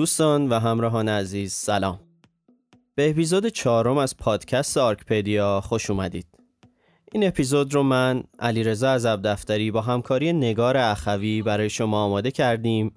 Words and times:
دوستان 0.00 0.48
و 0.48 0.58
همراهان 0.58 1.08
عزیز 1.08 1.52
سلام. 1.52 2.00
به 2.94 3.10
اپیزود 3.10 3.46
چهارم 3.46 3.98
از 3.98 4.16
پادکست 4.16 4.78
آرکپدیا 4.78 5.60
خوش 5.60 5.90
اومدید. 5.90 6.26
این 7.12 7.26
اپیزود 7.26 7.74
رو 7.74 7.82
من 7.82 8.22
علیرضا 8.38 8.90
از 8.90 9.06
دفتری 9.06 9.70
با 9.70 9.80
همکاری 9.80 10.32
نگار 10.32 10.76
اخوی 10.76 11.42
برای 11.42 11.70
شما 11.70 12.04
آماده 12.04 12.30
کردیم 12.30 12.92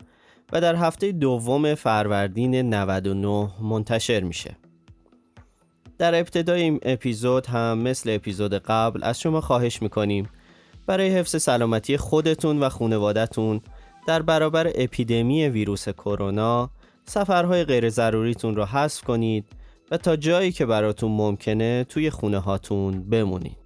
و 0.54 0.62
در 0.62 0.76
هفته 0.76 1.12
دوم 1.12 1.76
فروردین 1.76 2.74
99 2.74 3.50
منتشر 3.62 4.20
میشه. 4.20 4.58
در 5.98 6.20
ابتدای 6.20 6.62
این 6.62 6.80
اپیزود 6.84 7.46
هم 7.46 7.78
مثل 7.78 8.10
اپیزود 8.10 8.54
قبل 8.54 9.04
از 9.04 9.20
شما 9.20 9.42
خواهش 9.42 9.82
می‌کنیم 9.82 10.30
برای 10.88 11.10
حفظ 11.10 11.42
سلامتی 11.42 11.98
خودتون 11.98 12.60
و 12.60 12.70
خانوادتون 12.70 13.62
در 14.08 14.22
برابر 14.22 14.72
اپیدمی 14.76 15.48
ویروس 15.48 15.90
کرونا 15.90 16.70
سفرهای 17.06 17.64
غیر 17.64 17.90
ضروریتون 17.90 18.56
رو 18.56 18.66
حذف 18.66 19.04
کنید 19.04 19.46
و 19.92 19.98
تا 19.98 20.16
جایی 20.16 20.52
که 20.52 20.66
براتون 20.66 21.12
ممکنه 21.12 21.84
توی 21.84 22.10
خونه 22.10 22.40
هاتون 22.40 23.10
بمونید. 23.10 23.64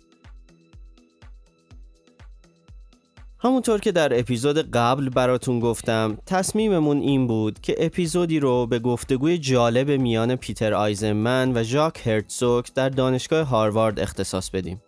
همونطور 3.39 3.79
که 3.79 3.91
در 3.91 4.19
اپیزود 4.19 4.71
قبل 4.71 5.09
براتون 5.09 5.59
گفتم 5.59 6.17
تصمیممون 6.25 6.99
این 6.99 7.27
بود 7.27 7.59
که 7.61 7.75
اپیزودی 7.77 8.39
رو 8.39 8.65
به 8.65 8.79
گفتگوی 8.79 9.38
جالب 9.38 9.91
میان 9.91 10.35
پیتر 10.35 10.73
آیزنمن 10.73 11.51
و 11.55 11.63
ژاک 11.63 12.07
هرتزوک 12.07 12.73
در 12.73 12.89
دانشگاه 12.89 13.47
هاروارد 13.47 13.99
اختصاص 13.99 14.49
بدیم. 14.49 14.81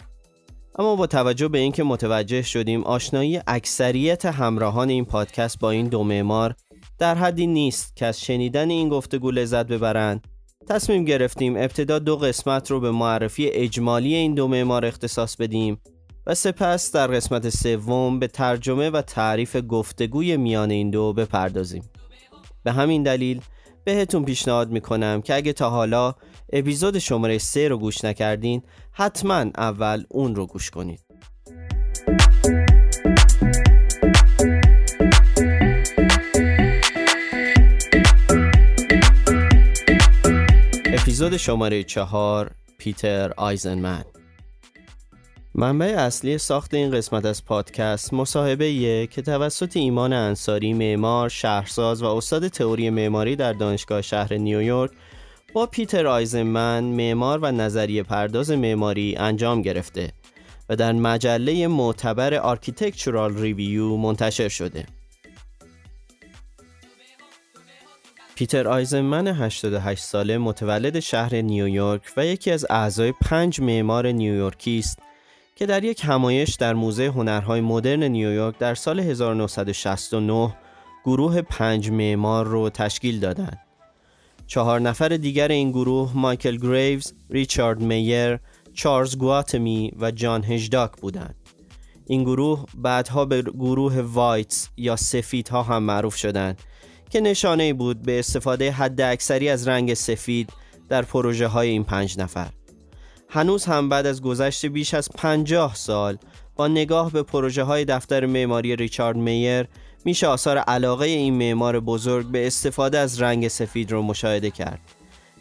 اما 0.80 0.96
با 0.96 1.08
توجه 1.08 1.48
به 1.48 1.58
اینکه 1.58 1.84
متوجه 1.84 2.42
شدیم 2.42 2.84
آشنایی 2.84 3.42
اکثریت 3.48 4.26
همراهان 4.26 4.90
این 4.90 5.06
پادکست 5.06 5.60
با 5.60 5.72
این 5.72 5.88
دو 5.88 6.04
معمار 6.04 6.56
در 7.00 7.16
حدی 7.16 7.48
نیست 7.48 7.96
که 7.96 8.06
از 8.06 8.22
شنیدن 8.22 8.70
این 8.70 8.90
گفتگو 8.90 9.32
لذت 9.32 9.68
ببرند. 9.68 10.28
تصمیم 10.70 11.06
گرفتیم 11.06 11.58
ابتدا 11.58 12.00
دو 12.00 12.18
قسمت 12.18 12.72
رو 12.72 12.80
به 12.80 12.92
معرفی 12.92 13.50
اجمالی 13.50 14.16
این 14.16 14.34
دو 14.34 14.48
معمار 14.48 14.86
اختصاص 14.86 15.36
بدیم 15.36 15.82
و 16.28 16.36
سپس 16.36 16.92
در 16.92 17.08
قسمت 17.08 17.50
سوم 17.50 18.20
به 18.20 18.28
ترجمه 18.28 18.90
و 18.90 19.02
تعریف 19.02 19.58
گفتگوی 19.68 20.38
میان 20.38 20.72
این 20.72 20.90
دو 20.90 21.14
بپردازیم. 21.14 21.84
به 22.64 22.72
همین 22.72 23.04
دلیل 23.04 23.42
بهتون 23.84 24.26
پیشنهاد 24.26 24.72
می‌کنم 24.72 25.22
که 25.22 25.36
اگه 25.36 25.54
تا 25.54 25.70
حالا 25.70 26.16
اپیزود 26.54 27.00
شماره 27.00 27.38
سه 27.38 27.68
رو 27.68 27.78
گوش 27.78 28.06
نکردین 28.06 28.62
حتما 28.92 29.46
اول 29.58 30.04
اون 30.10 30.36
رو 30.36 30.46
گوش 30.46 30.70
کنید. 30.70 31.00
اپیزود 41.10 41.38
شماره 41.38 41.84
چهار 41.84 42.52
پیتر 42.78 43.34
آیزنمن 43.38 44.04
منبع 45.56 45.86
اصلی 45.86 46.38
ساخت 46.38 46.74
این 46.74 46.92
قسمت 46.92 47.26
از 47.26 47.46
پادکست 47.46 48.14
مصاحبه 48.14 49.08
که 49.12 49.22
توسط 49.22 49.78
ایمان 49.78 50.14
انصاری 50.14 50.74
معمار، 50.74 51.30
شهرساز 51.30 52.04
و 52.04 52.06
استاد 52.06 52.48
تئوری 52.48 52.90
معماری 52.90 53.36
در 53.36 53.54
دانشگاه 53.54 54.02
شهر 54.02 54.34
نیویورک 54.34 54.92
با 55.54 55.66
پیتر 55.66 56.08
آیزنمن 56.08 56.84
معمار 56.84 57.40
و 57.40 57.52
نظریه 57.52 58.04
پرداز 58.04 58.52
معماری 58.52 59.16
انجام 59.16 59.62
گرفته 59.62 60.12
و 60.70 60.76
در 60.76 60.92
مجله 60.92 61.68
معتبر 61.68 62.34
Architectural 62.34 63.38
Review 63.38 63.96
منتشر 63.96 64.50
شده. 64.50 64.86
پیتر 68.40 68.68
آیزنمن 68.68 69.28
88 69.28 70.04
ساله 70.04 70.38
متولد 70.38 71.00
شهر 71.00 71.36
نیویورک 71.36 72.02
و 72.18 72.26
یکی 72.26 72.52
از 72.52 72.66
اعضای 72.70 73.14
پنج 73.22 73.62
معمار 73.62 74.08
نیویورکی 74.08 74.80
است 74.80 75.00
که 75.56 75.66
در 75.66 75.84
یک 75.84 76.02
همایش 76.06 76.56
در 76.56 76.74
موزه 76.74 77.08
هنرهای 77.08 77.62
مدرن 77.62 78.04
نیویورک 78.04 78.58
در 78.58 78.76
سال 78.76 79.00
1969 79.00 80.56
گروه 81.06 81.42
پنج 81.42 81.90
معمار 81.90 82.46
رو 82.46 82.70
تشکیل 82.70 83.20
دادند. 83.20 83.60
چهار 84.48 84.82
نفر 84.82 85.10
دیگر 85.10 85.48
این 85.48 85.72
گروه 85.72 86.12
مایکل 86.16 86.58
گریوز، 86.58 87.14
ریچارد 87.30 87.82
میر، 87.82 88.40
چارلز 88.74 89.18
گواتمی 89.18 89.92
و 90.00 90.12
جان 90.12 90.44
هجداک 90.44 90.92
بودند. 90.92 91.36
این 92.06 92.24
گروه 92.24 92.66
بعدها 92.78 93.26
به 93.26 93.42
گروه 93.42 94.02
وایتس 94.02 94.70
یا 94.78 94.96
سفید 94.96 95.50
ها 95.50 95.64
هم 95.64 95.84
معروف 95.84 96.16
شدند 96.16 96.62
که 97.10 97.22
نشانه 97.22 97.74
بود 97.74 98.02
به 98.02 98.20
استفاده 98.20 98.72
حد 98.72 99.02
اکثری 99.02 99.50
از 99.50 99.68
رنگ 99.68 99.94
سفید 99.94 100.50
در 100.90 101.02
پروژه 101.02 101.48
های 101.48 101.70
این 101.70 101.84
پنج 101.84 102.20
نفر. 102.20 102.50
هنوز 103.30 103.66
هم 103.66 103.90
بعد 103.90 104.06
از 104.06 104.22
گذشت 104.22 104.66
بیش 104.66 104.94
از 104.94 105.10
پنجاه 105.16 105.76
سال 105.76 106.18
با 106.56 106.68
نگاه 106.68 107.12
به 107.12 107.24
پروژه 107.24 107.64
های 107.64 107.86
دفتر 107.86 108.26
معماری 108.26 108.76
ریچارد 108.76 109.18
میر 109.18 109.68
میشه 110.06 110.28
آثار 110.28 110.58
علاقه 110.58 111.06
این 111.06 111.34
معمار 111.34 111.80
بزرگ 111.80 112.28
به 112.28 112.48
استفاده 112.48 112.98
از 112.98 113.22
رنگ 113.22 113.48
سفید 113.48 113.92
رو 113.92 114.02
مشاهده 114.02 114.52
کرد. 114.52 114.80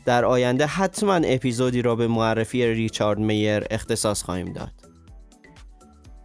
در 0.04 0.24
آینده 0.24 0.66
حتما 0.66 1.14
اپیزودی 1.14 1.82
را 1.82 1.96
به 1.96 2.08
معرفی 2.08 2.66
ریچارد 2.66 3.18
میر 3.18 3.64
اختصاص 3.70 4.22
خواهیم 4.22 4.52
داد. 4.52 4.87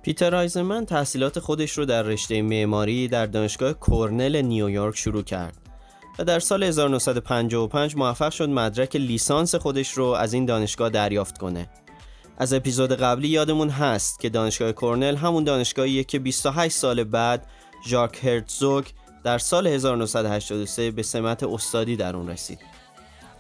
پیتر 0.03 0.35
آیزمن 0.35 0.85
تحصیلات 0.85 1.39
خودش 1.39 1.71
رو 1.71 1.85
در 1.85 2.03
رشته 2.03 2.41
معماری 2.41 3.07
در 3.07 3.25
دانشگاه 3.25 3.73
کورنل 3.73 4.41
نیویورک 4.41 4.97
شروع 4.97 5.23
کرد 5.23 5.57
و 6.19 6.23
در 6.23 6.39
سال 6.39 6.63
1955 6.63 7.95
موفق 7.95 8.31
شد 8.31 8.49
مدرک 8.49 8.95
لیسانس 8.95 9.55
خودش 9.55 9.91
رو 9.91 10.05
از 10.05 10.33
این 10.33 10.45
دانشگاه 10.45 10.89
دریافت 10.89 11.37
کنه. 11.37 11.69
از 12.37 12.53
اپیزود 12.53 12.91
قبلی 12.91 13.27
یادمون 13.27 13.69
هست 13.69 14.19
که 14.19 14.29
دانشگاه 14.29 14.71
کورنل 14.71 15.15
همون 15.15 15.43
دانشگاهیه 15.43 16.03
که 16.03 16.19
28 16.19 16.75
سال 16.75 17.03
بعد 17.03 17.47
ژاک 17.87 18.25
هرتزوگ 18.25 18.85
در 19.23 19.37
سال 19.37 19.67
1983 19.67 20.91
به 20.91 21.03
سمت 21.03 21.43
استادی 21.43 21.95
در 21.95 22.15
اون 22.15 22.29
رسید. 22.29 22.59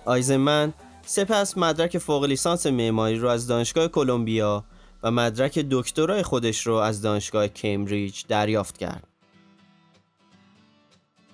آیزمن 0.05 0.73
سپس 1.05 1.57
مدرک 1.57 1.97
فوق 1.97 2.23
لیسانس 2.23 2.65
معماری 2.67 3.15
رو 3.15 3.29
از 3.29 3.47
دانشگاه 3.47 3.87
کلمبیا 3.87 4.63
و 5.03 5.11
مدرک 5.11 5.59
دکترای 5.71 6.23
خودش 6.23 6.67
رو 6.67 6.75
از 6.75 7.01
دانشگاه 7.01 7.47
کمبریج 7.47 8.23
دریافت 8.27 8.77
کرد. 8.77 9.07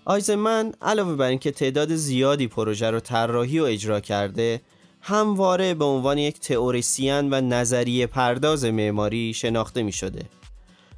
آیزمن 0.06 0.74
علاوه 0.82 1.16
بر 1.16 1.28
اینکه 1.28 1.52
تعداد 1.52 1.96
زیادی 1.96 2.48
پروژه 2.48 2.92
رو 2.92 3.00
طراحی 3.00 3.60
و 3.60 3.64
اجرا 3.64 4.00
کرده، 4.00 4.62
همواره 5.02 5.74
به 5.74 5.86
عنوان 5.86 6.18
یک 6.18 6.40
تئوریسین 6.40 7.34
و 7.34 7.42
نظریه 7.42 8.08
پرداز 8.08 8.66
معماری 8.66 9.34
شناخته 9.34 9.84
می 9.84 9.92
شده. 9.92 10.26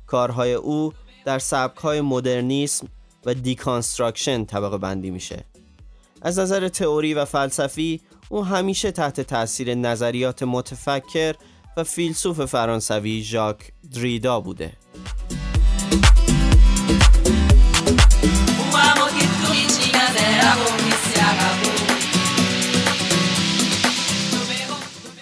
کارهای 0.08 0.54
او 0.54 0.94
در 1.26 1.40
سبکهای 1.40 2.02
مدرنیسم 2.02 2.88
و 3.26 3.34
deconstruction 3.34 4.46
طبقه 4.46 4.78
بندی 4.78 5.12
میشه 5.12 5.44
از 6.22 6.40
نظر 6.40 6.68
تئوری 6.68 7.14
و 7.14 7.26
فلسفی 7.26 8.02
او 8.30 8.46
همیشه 8.46 8.92
تحت 8.92 9.22
تاثیر 9.22 9.76
نظریات 9.76 10.44
متفکر 10.44 11.36
و 11.78 11.84
فیلسوف 11.84 12.46
فرانسوی 12.46 13.22
ژاک 13.22 13.58
دریدا 13.96 14.40
بوده. 14.40 14.74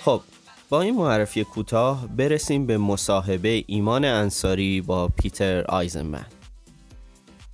خب 0.05 0.21
با 0.69 0.81
این 0.81 0.95
معرفی 0.95 1.43
کوتاه 1.43 2.07
برسیم 2.07 2.65
به 2.65 2.77
مصاحبه 2.77 3.63
ایمان 3.67 4.05
انصاری 4.05 4.81
با 4.81 5.07
پیتر 5.07 5.61
آیزنمن 5.61 6.25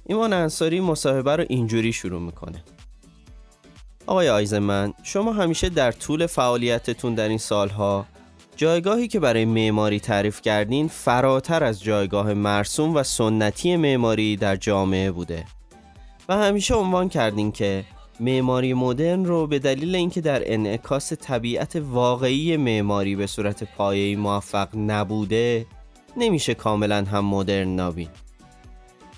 ایمان 0.06 0.34
انصاری 0.34 0.80
مصاحبه 0.80 1.36
رو 1.36 1.46
اینجوری 1.50 1.94
شروع 1.94 2.22
می‌کنه. 2.22 2.64
آقای 4.06 4.30
آیزنمن 4.30 4.94
شما 5.04 5.34
همیشه 5.34 5.70
در 5.70 5.92
طول 5.92 6.26
فعالیتتون 6.26 7.16
در 7.16 7.30
این 7.30 7.38
سالها 7.38 8.06
جایگاهی 8.56 9.08
که 9.08 9.20
برای 9.20 9.46
معماری 9.46 10.00
تعریف 10.00 10.42
کردین 10.42 10.88
فراتر 10.88 11.64
از 11.64 11.84
جایگاه 11.84 12.34
مرسوم 12.34 12.96
و 12.96 13.04
سنتی 13.04 13.76
معماری 13.76 14.38
در 14.38 14.56
جامعه 14.56 15.12
بوده. 15.12 15.46
و 16.30 16.38
همیشه 16.38 16.76
عنوان 16.76 17.10
کردین 17.10 17.52
که 17.52 17.86
معماری 18.20 18.74
مدرن 18.74 19.26
رو 19.26 19.48
به 19.48 19.60
دلیل 19.60 19.96
اینکه 19.96 20.22
در 20.22 20.54
انعکاس 20.54 21.14
طبیعت 21.14 21.76
واقعی 21.76 22.58
معماری 22.58 23.16
به 23.16 23.28
صورت 23.28 23.64
پایه‌ای 23.64 24.16
موفق 24.16 24.68
نبوده 24.78 25.66
نمیشه 26.18 26.54
کاملا 26.54 27.06
هم 27.12 27.26
مدرن 27.26 27.76
نابین. 27.76 28.10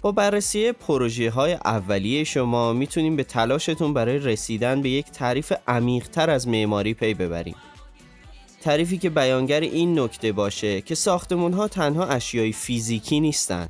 با 0.01 0.11
بررسی 0.11 0.71
پروژه 0.71 1.29
های 1.29 1.53
اولیه 1.53 2.23
شما 2.23 2.73
می‌تونیم 2.73 3.15
به 3.15 3.23
تلاشتون 3.23 3.93
برای 3.93 4.17
رسیدن 4.17 4.81
به 4.81 4.89
یک 4.89 5.05
تعریف 5.05 5.53
عمیقتر 5.67 6.29
از 6.29 6.47
معماری 6.47 6.93
پی 6.93 7.13
ببریم 7.13 7.55
تعریفی 8.67 8.97
که 8.97 9.09
بیانگر 9.09 9.59
این 9.59 9.99
نکته 9.99 10.31
باشه 10.31 10.81
که 10.81 10.95
ساختمون 10.95 11.53
ها 11.53 11.67
تنها 11.67 12.05
اشیای 12.05 12.51
فیزیکی 12.51 13.19
نیستند 13.19 13.69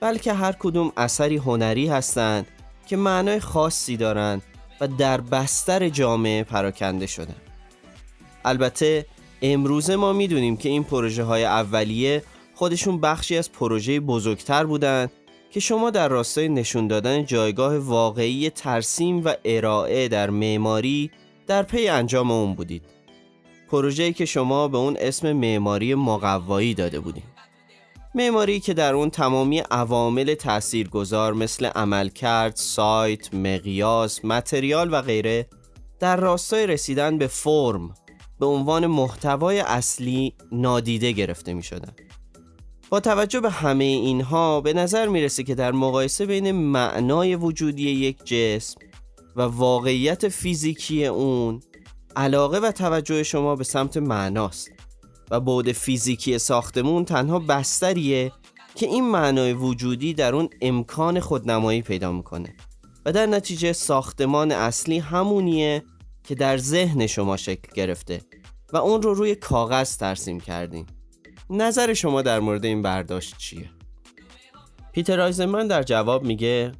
بلکه 0.00 0.32
هر 0.32 0.52
کدوم 0.52 0.92
اثری 0.96 1.36
هنری 1.36 1.88
هستند 1.88 2.46
که 2.86 2.96
معنای 2.96 3.40
خاصی 3.40 3.96
دارند 3.96 4.42
و 4.80 4.88
در 4.88 5.20
بستر 5.20 5.88
جامعه 5.88 6.44
پراکنده 6.44 7.06
شدن 7.06 7.34
البته 8.44 9.06
امروزه 9.42 9.96
ما 9.96 10.12
می‌دونیم 10.12 10.56
که 10.56 10.68
این 10.68 10.84
پروژه 10.84 11.24
های 11.24 11.44
اولیه 11.44 12.22
خودشون 12.54 13.00
بخشی 13.00 13.38
از 13.38 13.52
پروژه 13.52 14.00
بزرگتر 14.00 14.64
بودند 14.64 15.10
که 15.50 15.60
شما 15.60 15.90
در 15.90 16.08
راستای 16.08 16.48
نشون 16.48 16.88
دادن 16.88 17.24
جایگاه 17.24 17.78
واقعی 17.78 18.50
ترسیم 18.50 19.24
و 19.24 19.34
ارائه 19.44 20.08
در 20.08 20.30
معماری 20.30 21.10
در 21.46 21.62
پی 21.62 21.88
انجام 21.88 22.30
اون 22.30 22.54
بودید. 22.54 23.03
پروژه‌ای 23.74 24.12
که 24.12 24.24
شما 24.24 24.68
به 24.68 24.78
اون 24.78 24.96
اسم 25.00 25.32
معماری 25.32 25.94
مقوایی 25.94 26.74
داده 26.74 27.00
بودید. 27.00 27.24
معماری 28.14 28.60
که 28.60 28.74
در 28.74 28.94
اون 28.94 29.10
تمامی 29.10 29.58
عوامل 29.58 30.34
تاثیرگذار 30.34 31.32
مثل 31.32 31.66
عملکرد، 31.66 32.56
سایت، 32.56 33.34
مقیاس، 33.34 34.24
متریال 34.24 34.92
و 34.92 35.02
غیره 35.02 35.46
در 36.00 36.16
راستای 36.16 36.66
رسیدن 36.66 37.18
به 37.18 37.26
فرم 37.26 37.94
به 38.40 38.46
عنوان 38.46 38.86
محتوای 38.86 39.60
اصلی 39.60 40.34
نادیده 40.52 41.12
گرفته 41.12 41.54
می 41.54 41.62
شدن. 41.62 41.92
با 42.90 43.00
توجه 43.00 43.40
به 43.40 43.50
همه 43.50 43.84
اینها 43.84 44.60
به 44.60 44.72
نظر 44.72 45.08
می‌رسه 45.08 45.42
که 45.42 45.54
در 45.54 45.72
مقایسه 45.72 46.26
بین 46.26 46.52
معنای 46.52 47.36
وجودی 47.36 47.90
یک 47.90 48.24
جسم 48.24 48.80
و 49.36 49.42
واقعیت 49.42 50.28
فیزیکی 50.28 51.06
اون 51.06 51.60
علاقه 52.16 52.58
و 52.58 52.72
توجه 52.72 53.22
شما 53.22 53.56
به 53.56 53.64
سمت 53.64 53.96
معناست 53.96 54.70
و 55.30 55.40
بعد 55.40 55.72
فیزیکی 55.72 56.38
ساختمون 56.38 57.04
تنها 57.04 57.38
بستریه 57.38 58.32
که 58.74 58.86
این 58.86 59.10
معنای 59.10 59.52
وجودی 59.52 60.14
در 60.14 60.34
اون 60.34 60.48
امکان 60.62 61.20
خودنمایی 61.20 61.82
پیدا 61.82 62.12
می‌کنه 62.12 62.56
و 63.06 63.12
در 63.12 63.26
نتیجه 63.26 63.72
ساختمان 63.72 64.52
اصلی 64.52 64.98
همونیه 64.98 65.82
که 66.24 66.34
در 66.34 66.58
ذهن 66.58 67.06
شما 67.06 67.36
شکل 67.36 67.72
گرفته 67.74 68.20
و 68.72 68.76
اون 68.76 69.02
رو 69.02 69.14
روی 69.14 69.34
کاغذ 69.34 69.96
ترسیم 69.96 70.40
کردیم 70.40 70.86
نظر 71.50 71.94
شما 71.94 72.22
در 72.22 72.40
مورد 72.40 72.64
این 72.64 72.82
برداشت 72.82 73.38
چیه؟ 73.38 73.70
پیتر 74.92 75.20
آیزمن 75.20 75.66
در 75.66 75.82
جواب 75.82 76.24
میگه 76.24 76.72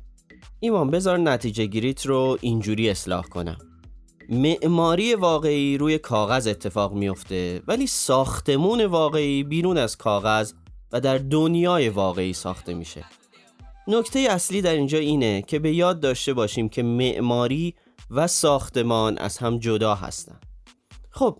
ایمان 0.60 0.90
بذار 0.90 1.18
نتیجه 1.18 1.66
گیریت 1.66 2.06
رو 2.06 2.38
اینجوری 2.40 2.90
اصلاح 2.90 3.24
کنم 3.24 3.58
معماری 4.28 5.14
واقعی 5.14 5.78
روی 5.78 5.98
کاغذ 5.98 6.46
اتفاق 6.46 6.92
میفته 6.92 7.62
ولی 7.66 7.86
ساختمون 7.86 8.84
واقعی 8.84 9.44
بیرون 9.44 9.78
از 9.78 9.96
کاغذ 9.96 10.52
و 10.92 11.00
در 11.00 11.18
دنیای 11.18 11.88
واقعی 11.88 12.32
ساخته 12.32 12.74
میشه 12.74 13.04
نکته 13.88 14.18
اصلی 14.18 14.62
در 14.62 14.72
اینجا 14.72 14.98
اینه 14.98 15.42
که 15.42 15.58
به 15.58 15.72
یاد 15.72 16.00
داشته 16.00 16.32
باشیم 16.32 16.68
که 16.68 16.82
معماری 16.82 17.74
و 18.10 18.26
ساختمان 18.26 19.18
از 19.18 19.38
هم 19.38 19.58
جدا 19.58 19.94
هستند. 19.94 20.46
خب 21.10 21.38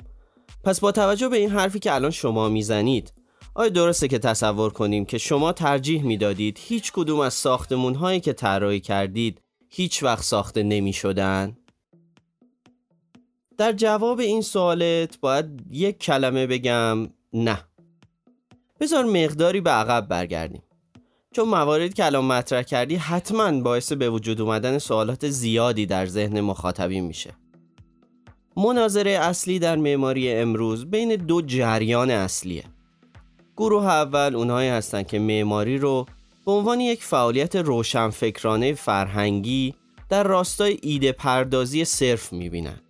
پس 0.65 0.81
با 0.81 0.93
توجه 0.93 1.29
به 1.29 1.37
این 1.37 1.51
حرفی 1.51 1.79
که 1.79 1.95
الان 1.95 2.11
شما 2.11 2.49
می‌زنید 2.49 3.13
آیا 3.55 3.69
درسته 3.69 4.09
که 4.09 4.19
تصور 4.19 4.71
کنیم 4.71 5.05
که 5.05 5.19
شما 5.19 5.53
ترجیح 5.53 6.03
می‌دادید 6.03 6.59
هیچ 6.61 6.93
کدوم 6.93 7.21
از 7.21 7.35
ساختمون 7.35 7.95
هایی 7.95 8.21
که 8.21 8.33
طراحی 8.33 8.81
کردید 8.81 9.41
هیچ 9.71 10.03
وقت 10.03 10.25
ساخته 10.25 10.63
نمی 10.63 10.93
شدن؟ 10.93 11.57
در 13.59 13.73
جواب 13.73 14.21
این 14.21 14.43
سوالت 14.43 15.21
باید 15.21 15.47
یک 15.71 15.99
کلمه 15.99 16.47
بگم 16.47 17.09
نه. 17.33 17.59
بذار 18.81 19.05
مقداری 19.05 19.61
به 19.61 19.71
عقب 19.71 20.09
برگردیم. 20.09 20.63
چون 21.33 21.49
مواردی 21.49 21.89
که 21.89 22.07
الان 22.07 22.25
مطرح 22.25 22.63
کردی 22.63 22.97
حتما 22.97 23.61
باعث 23.61 23.93
به 23.93 24.11
وجود 24.11 24.41
اومدن 24.41 24.79
سوالات 24.79 25.29
زیادی 25.29 25.87
در 25.87 26.07
ذهن 26.07 26.41
مخاطبین 26.41 27.05
میشه. 27.05 27.31
مناظره 28.57 29.11
اصلی 29.11 29.59
در 29.59 29.77
معماری 29.77 30.33
امروز 30.33 30.87
بین 30.87 31.17
دو 31.17 31.43
جریان 31.43 32.11
اصلیه. 32.11 32.65
گروه 33.57 33.87
اول 33.87 34.35
اونهایی 34.35 34.69
هستند 34.69 35.07
که 35.07 35.19
معماری 35.19 35.79
رو 35.79 36.07
به 36.47 36.53
عنوان 36.53 36.81
یک 36.81 37.05
فعالیت 37.05 37.57
روشنفکرانه 37.57 38.73
فرهنگی 38.73 39.75
در 40.09 40.23
راستای 40.23 40.79
ایده 40.83 41.13
پردازی 41.13 41.85
صرف 41.85 42.33
می‌بینن. 42.33 42.84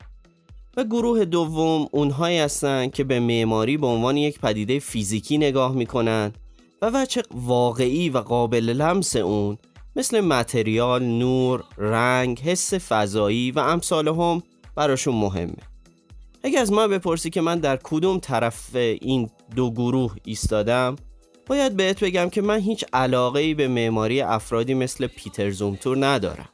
و 0.77 0.85
گروه 0.85 1.25
دوم 1.25 1.89
اونهایی 1.93 2.39
هستند 2.39 2.93
که 2.93 3.05
به 3.05 3.21
معماری 3.21 3.77
به 3.77 3.87
عنوان 3.87 4.17
یک 4.17 4.41
پدیده 4.41 4.79
فیزیکی 4.79 5.39
نگاه 5.39 5.73
می‌کنن 5.73 6.33
و 6.83 6.91
وچه 6.95 7.23
واقعی 7.35 8.09
و 8.09 8.19
قابل 8.19 8.65
لمس 8.65 9.17
اون 9.17 9.59
مثل 9.97 10.21
متریال، 10.21 11.05
نور، 11.05 11.65
رنگ، 11.79 12.41
حس 12.41 12.75
فضایی 12.75 13.51
و 13.51 13.59
امثال 13.59 14.09
هم 14.09 14.43
براشون 14.77 15.15
مهمه. 15.15 15.63
اگه 16.43 16.61
از 16.61 16.73
من 16.73 16.91
بپرسی 16.91 17.31
که 17.31 17.41
من 17.41 17.59
در 17.59 17.79
کدوم 17.85 18.19
طرف 18.19 18.75
این 18.75 19.31
دو 19.57 19.71
گروه 19.71 20.17
ایستادم 20.25 20.97
باید 21.47 21.77
بهت 21.77 22.05
بگم 22.05 22.31
که 22.31 22.43
من 22.43 22.61
هیچ 22.61 22.85
علاقه 22.93 23.41
ای 23.41 23.55
به 23.55 23.69
معماری 23.69 24.21
افرادی 24.21 24.75
مثل 24.75 25.07
پیتر 25.07 25.51
زومتور 25.51 26.07
ندارم. 26.07 26.49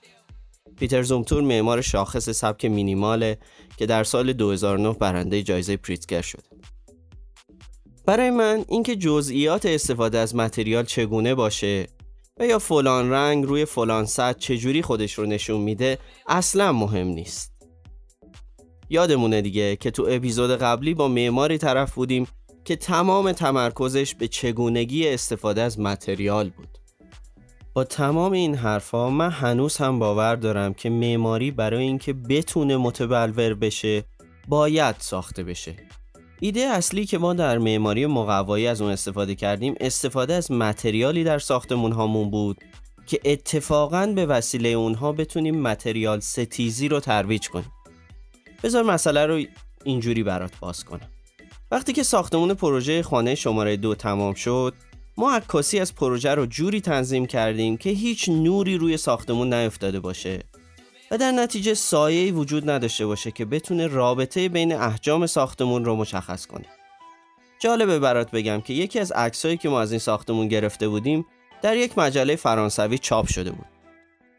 پیتر 0.81 1.03
زومتور 1.03 1.43
معمار 1.43 1.81
شاخص 1.81 2.31
سبک 2.31 2.65
مینیماله 2.65 3.39
که 3.77 3.87
در 3.87 4.05
سال 4.05 4.33
2009 4.33 4.93
برنده 4.93 5.43
جایزه 5.43 5.77
پریتگر 5.77 6.23
شده 6.23 6.43
برای 8.07 8.31
من 8.31 8.65
اینکه 8.69 8.97
جزئیات 8.97 9.67
استفاده 9.67 10.19
از 10.19 10.35
متریال 10.35 10.85
چگونه 10.85 11.35
باشه 11.35 11.87
و 12.41 12.47
یا 12.47 12.59
فلان 12.59 13.11
رنگ 13.11 13.45
روی 13.45 13.65
فلان 13.65 14.05
سطح 14.05 14.39
چجوری 14.39 14.83
خودش 14.83 15.15
رو 15.15 15.27
نشون 15.27 15.61
میده 15.61 15.99
اصلا 16.27 16.73
مهم 16.73 17.07
نیست. 17.07 17.53
یادمونه 18.91 19.43
دیگه 19.43 19.77
که 19.77 19.91
تو 19.91 20.07
اپیزود 20.11 20.51
قبلی 20.51 20.95
با 20.95 21.09
معماری 21.09 21.59
طرف 21.59 21.95
بودیم 21.95 22.27
که 22.65 22.77
تمام 22.77 23.33
تمرکزش 23.33 24.15
به 24.15 24.29
چگونگی 24.29 25.09
استفاده 25.09 25.63
از 25.63 25.81
متریال 25.81 26.51
بود. 26.51 26.80
با 27.75 27.85
تمام 27.85 28.33
این 28.33 28.55
حرفها 28.55 29.11
من 29.11 29.31
هنوز 29.31 29.77
هم 29.77 29.99
باور 29.99 30.37
دارم 30.37 30.75
که 30.75 30.91
معماری 30.91 31.51
برای 31.51 31.83
اینکه 31.83 32.13
بتونه 32.13 32.77
متبلور 32.77 33.55
بشه 33.55 34.05
باید 34.49 34.97
ساخته 34.99 35.45
بشه. 35.45 35.77
ایده 36.41 36.61
اصلی 36.61 37.07
که 37.07 37.19
ما 37.19 37.35
در 37.35 37.59
معماری 37.59 38.07
مقوایی 38.07 38.67
از 38.67 38.81
اون 38.81 38.91
استفاده 38.91 39.35
کردیم 39.35 39.75
استفاده 39.81 40.35
از 40.35 40.53
متریالی 40.53 41.25
در 41.25 41.39
ساختمون 41.39 41.93
هامون 41.93 42.31
بود 42.31 42.57
که 43.07 43.21
اتفاقا 43.25 44.07
به 44.07 44.27
وسیله 44.27 44.69
اونها 44.69 45.13
بتونیم 45.13 45.61
متریال 45.61 46.21
ستیزی 46.21 46.89
رو 46.89 47.01
ترویج 47.01 47.49
کنیم. 47.49 47.73
بذار 48.63 48.83
مسئله 48.83 49.27
رو 49.27 49.43
اینجوری 49.85 50.23
برات 50.23 50.53
باز 50.61 50.85
کنم. 50.85 51.09
وقتی 51.71 51.93
که 51.93 52.03
ساختمون 52.03 52.55
پروژه 52.55 53.03
خانه 53.03 53.35
شماره 53.35 53.77
دو 53.77 53.95
تمام 53.95 54.35
شد 54.35 54.75
ما 55.21 55.33
عکاسی 55.33 55.81
از 55.81 55.95
پروژه 55.95 56.35
رو 56.35 56.47
جوری 56.47 56.81
تنظیم 56.81 57.27
کردیم 57.27 57.77
که 57.77 57.91
هیچ 57.91 58.29
نوری 58.29 58.77
روی 58.79 58.97
ساختمون 58.97 59.55
نیفتاده 59.55 60.01
باشه 60.01 60.39
و 61.11 61.19
در 61.19 61.33
نتیجه 61.33 61.75
سایه 61.75 62.33
وجود 62.33 62.71
نداشته 62.71 63.07
باشه 63.07 63.31
که 63.31 63.45
بتونه 63.45 63.87
رابطه 63.87 64.49
بین 64.49 64.73
احجام 64.73 65.27
ساختمون 65.27 65.85
رو 65.85 65.97
مشخص 65.97 66.47
کنه. 66.47 66.65
جالبه 67.59 67.99
برات 67.99 68.31
بگم 68.31 68.61
که 68.61 68.75
یکی 68.75 68.99
از 68.99 69.13
عکسایی 69.13 69.57
که 69.57 69.69
ما 69.69 69.81
از 69.81 69.93
این 69.93 69.99
ساختمون 69.99 70.49
گرفته 70.49 70.89
بودیم 70.89 71.27
در 71.63 71.77
یک 71.77 71.99
مجله 71.99 72.37
فرانسوی 72.37 72.99
چاپ 72.99 73.27
شده 73.27 73.51
بود. 73.51 73.67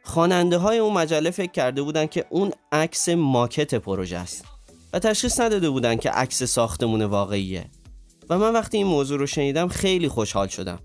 خواننده 0.03 0.57
های 0.57 0.77
اون 0.77 0.93
مجله 0.93 1.31
فکر 1.31 1.51
کرده 1.51 1.81
بودن 1.81 2.05
که 2.05 2.25
اون 2.29 2.51
عکس 2.71 3.09
ماکت 3.09 3.75
پروژه 3.75 4.17
است 4.17 4.45
و 4.93 4.99
تشخیص 4.99 5.39
نداده 5.39 5.69
بودن 5.69 5.95
که 5.95 6.09
عکس 6.09 6.43
ساختمون 6.43 7.01
واقعیه. 7.01 7.65
و 8.31 8.37
من 8.37 8.53
وقتی 8.53 8.77
این 8.77 8.87
موضوع 8.87 9.19
رو 9.19 9.25
شنیدم 9.25 9.67
خیلی 9.67 10.07
خوشحال 10.07 10.47
شدم. 10.47 10.79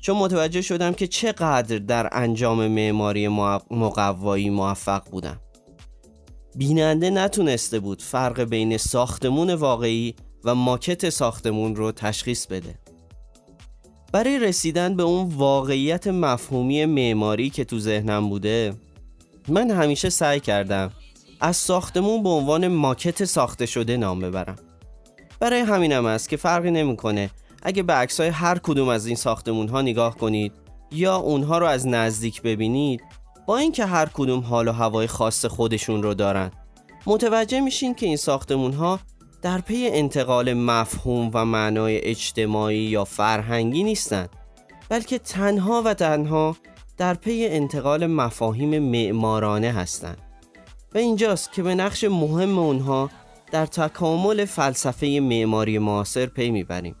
چون 0.00 0.16
متوجه 0.16 0.62
شدم 0.62 0.92
که 0.92 1.06
چقدر 1.06 1.78
در 1.78 2.08
انجام 2.12 2.66
معماری 2.66 3.28
مقوایی 3.70 4.50
موفق 4.50 5.10
بودم. 5.10 5.40
بیننده 6.56 7.10
نتونسته 7.10 7.80
بود 7.80 8.02
فرق 8.02 8.40
بین 8.40 8.76
ساختمون 8.76 9.54
واقعی 9.54 10.14
و 10.44 10.54
ماکت 10.54 11.10
ساختمون 11.10 11.76
رو 11.76 11.92
تشخیص 11.92 12.46
بده. 12.46 12.78
برای 14.12 14.38
رسیدن 14.38 14.96
به 14.96 15.02
اون 15.02 15.28
واقعیت 15.28 16.06
مفهومی 16.06 16.84
معماری 16.84 17.50
که 17.50 17.64
تو 17.64 17.78
ذهنم 17.78 18.28
بوده 18.28 18.74
من 19.48 19.70
همیشه 19.70 20.10
سعی 20.10 20.40
کردم 20.40 20.90
از 21.40 21.56
ساختمون 21.56 22.22
به 22.22 22.28
عنوان 22.28 22.68
ماکت 22.68 23.24
ساخته 23.24 23.66
شده 23.66 23.96
نام 23.96 24.20
ببرم. 24.20 24.67
برای 25.40 25.60
همینم 25.60 26.06
است 26.06 26.28
که 26.28 26.36
فرقی 26.36 26.70
نمی‌کنه. 26.70 27.30
اگه 27.62 27.82
به 27.82 27.92
عکسای 27.92 28.28
هر 28.28 28.58
کدوم 28.58 28.88
از 28.88 29.06
این 29.06 29.16
ساختمون 29.16 29.68
ها 29.68 29.82
نگاه 29.82 30.16
کنید 30.16 30.52
یا 30.92 31.16
اونها 31.16 31.58
رو 31.58 31.66
از 31.66 31.86
نزدیک 31.86 32.42
ببینید 32.42 33.00
با 33.46 33.58
اینکه 33.58 33.86
هر 33.86 34.06
کدوم 34.06 34.40
حال 34.40 34.68
و 34.68 34.72
هوای 34.72 35.06
خاص 35.06 35.44
خودشون 35.44 36.02
رو 36.02 36.14
دارن. 36.14 36.50
متوجه 37.06 37.60
میشین 37.60 37.94
که 37.94 38.06
این 38.06 38.16
ساختمون 38.16 38.72
ها 38.72 39.00
در 39.42 39.60
پی 39.60 39.88
انتقال 39.88 40.54
مفهوم 40.54 41.30
و 41.34 41.44
معنای 41.44 42.04
اجتماعی 42.04 42.78
یا 42.78 43.04
فرهنگی 43.04 43.82
نیستند 43.82 44.28
بلکه 44.88 45.18
تنها 45.18 45.82
و 45.82 45.94
تنها 45.94 46.56
در 46.96 47.14
پی 47.14 47.46
انتقال 47.46 48.06
مفاهیم 48.06 48.78
معمارانه 48.78 49.72
هستند 49.72 50.18
و 50.94 50.98
اینجاست 50.98 51.52
که 51.52 51.62
به 51.62 51.74
نقش 51.74 52.04
مهم 52.04 52.58
اونها 52.58 53.10
در 53.50 53.66
تکامل 53.66 54.44
فلسفه 54.44 55.20
معماری 55.22 55.78
معاصر 55.78 56.26
پی 56.26 56.50
می‌بریم. 56.50 56.96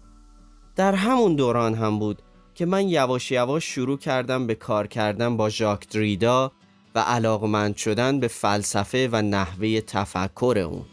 در 0.76 0.94
همون 0.94 1.36
دوران 1.36 1.74
هم 1.74 1.98
بود 1.98 2.22
که 2.54 2.66
من 2.66 2.88
یواش 2.88 3.30
یواش 3.30 3.64
شروع 3.64 3.98
کردم 3.98 4.46
به 4.46 4.54
کار 4.54 4.86
کردن 4.86 5.36
با 5.36 5.48
ژاک 5.48 5.88
دریدا 5.88 6.52
و 6.94 6.98
علاقمند 7.00 7.76
شدن 7.76 8.20
به 8.20 8.28
فلسفه 8.28 9.08
و 9.12 9.22
نحوه 9.22 9.80
تفکر 9.80 10.58
اون. 10.70 10.84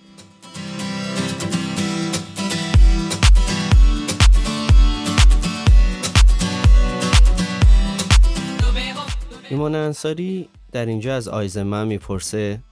ایمان 9.50 9.76
انصاری 9.76 10.50
در 10.72 10.86
اینجا 10.86 11.16
از 11.16 11.28
آیزمن 11.28 11.88
می‌پرسه 11.88 12.64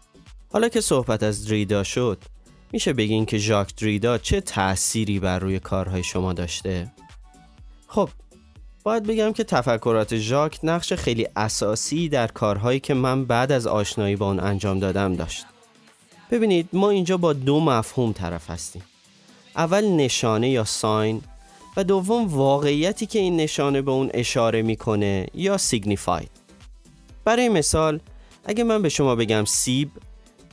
حالا 0.53 0.69
که 0.69 0.81
صحبت 0.81 1.23
از 1.23 1.47
دریدا 1.47 1.83
شد 1.83 2.23
میشه 2.73 2.93
بگین 2.93 3.25
که 3.25 3.37
ژاک 3.37 3.75
دریدا 3.75 4.17
چه 4.17 4.41
تأثیری 4.41 5.19
بر 5.19 5.39
روی 5.39 5.59
کارهای 5.59 6.03
شما 6.03 6.33
داشته؟ 6.33 6.91
خب 7.87 8.09
باید 8.83 9.03
بگم 9.03 9.33
که 9.33 9.43
تفکرات 9.43 10.15
ژاک 10.15 10.59
نقش 10.63 10.93
خیلی 10.93 11.27
اساسی 11.35 12.09
در 12.09 12.27
کارهایی 12.27 12.79
که 12.79 12.93
من 12.93 13.25
بعد 13.25 13.51
از 13.51 13.67
آشنایی 13.67 14.15
با 14.15 14.27
اون 14.27 14.39
انجام 14.39 14.79
دادم 14.79 15.15
داشت. 15.15 15.45
ببینید 16.31 16.69
ما 16.73 16.89
اینجا 16.89 17.17
با 17.17 17.33
دو 17.33 17.59
مفهوم 17.59 18.11
طرف 18.11 18.49
هستیم. 18.49 18.83
اول 19.55 19.85
نشانه 19.85 20.49
یا 20.49 20.63
ساین 20.63 21.21
و 21.77 21.83
دوم 21.83 22.27
واقعیتی 22.27 23.05
که 23.05 23.19
این 23.19 23.35
نشانه 23.35 23.81
به 23.81 23.91
اون 23.91 24.09
اشاره 24.13 24.61
می‌کنه 24.61 25.27
یا 25.33 25.57
سیگنیفاید 25.57 26.31
برای 27.25 27.49
مثال 27.49 27.99
اگه 28.45 28.63
من 28.63 28.81
به 28.81 28.89
شما 28.89 29.15
بگم 29.15 29.45
سیب 29.45 29.91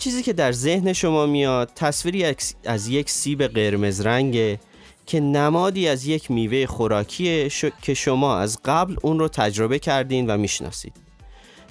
چیزی 0.01 0.23
که 0.23 0.33
در 0.33 0.53
ذهن 0.53 0.93
شما 0.93 1.27
میاد 1.27 1.71
تصویری 1.75 2.35
از 2.65 2.89
یک 2.89 3.11
سیب 3.11 3.43
قرمز 3.43 4.01
رنگه 4.01 4.61
که 5.07 5.21
نمادی 5.21 5.89
از 5.89 6.07
یک 6.07 6.31
میوه 6.31 6.67
خوراکیه 6.67 7.49
که 7.83 7.95
شما 7.95 8.37
از 8.37 8.59
قبل 8.65 8.97
اون 9.03 9.19
رو 9.19 9.29
تجربه 9.29 9.79
کردین 9.79 10.27
و 10.27 10.37
می‌شناسید. 10.37 10.93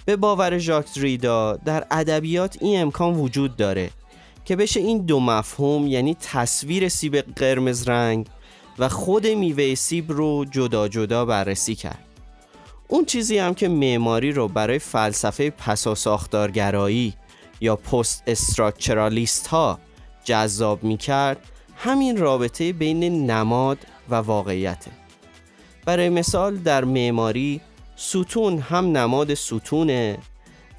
به 0.05 0.15
باور 0.15 0.57
ژاک 0.57 0.86
ریدا 0.95 1.55
در 1.55 1.86
ادبیات 1.91 2.57
این 2.62 2.81
امکان 2.81 3.13
وجود 3.13 3.55
داره 3.55 3.89
که 4.45 4.55
بشه 4.55 4.79
این 4.79 4.98
دو 4.98 5.19
مفهوم 5.19 5.88
یعنی 5.88 6.15
تصویر 6.15 6.89
سیب 6.89 7.15
قرمز 7.15 7.89
رنگ 7.89 8.27
و 8.79 8.89
خود 8.89 9.27
میوه 9.27 9.75
سیب 9.75 10.12
رو 10.12 10.45
جدا 10.45 10.88
جدا 10.88 11.25
بررسی 11.25 11.75
کرد. 11.75 12.05
اون 12.88 13.05
چیزی 13.05 13.38
هم 13.38 13.53
که 13.53 13.67
معماری 13.67 14.31
رو 14.31 14.48
برای 14.48 14.79
فلسفه 14.79 15.50
پسا 15.50 15.95
ساختارگرایی 15.95 17.13
یا 17.61 17.75
پست 17.75 18.23
استراکچرالیست 18.27 19.47
ها 19.47 19.79
جذاب 20.23 20.83
می 20.83 20.97
کرد 20.97 21.37
همین 21.75 22.17
رابطه 22.17 22.73
بین 22.73 23.31
نماد 23.31 23.77
و 24.09 24.15
واقعیته 24.15 24.91
برای 25.85 26.09
مثال 26.09 26.57
در 26.57 26.83
معماری 26.83 27.61
ستون 27.95 28.59
هم 28.59 28.97
نماد 28.97 29.33
ستونه 29.33 30.17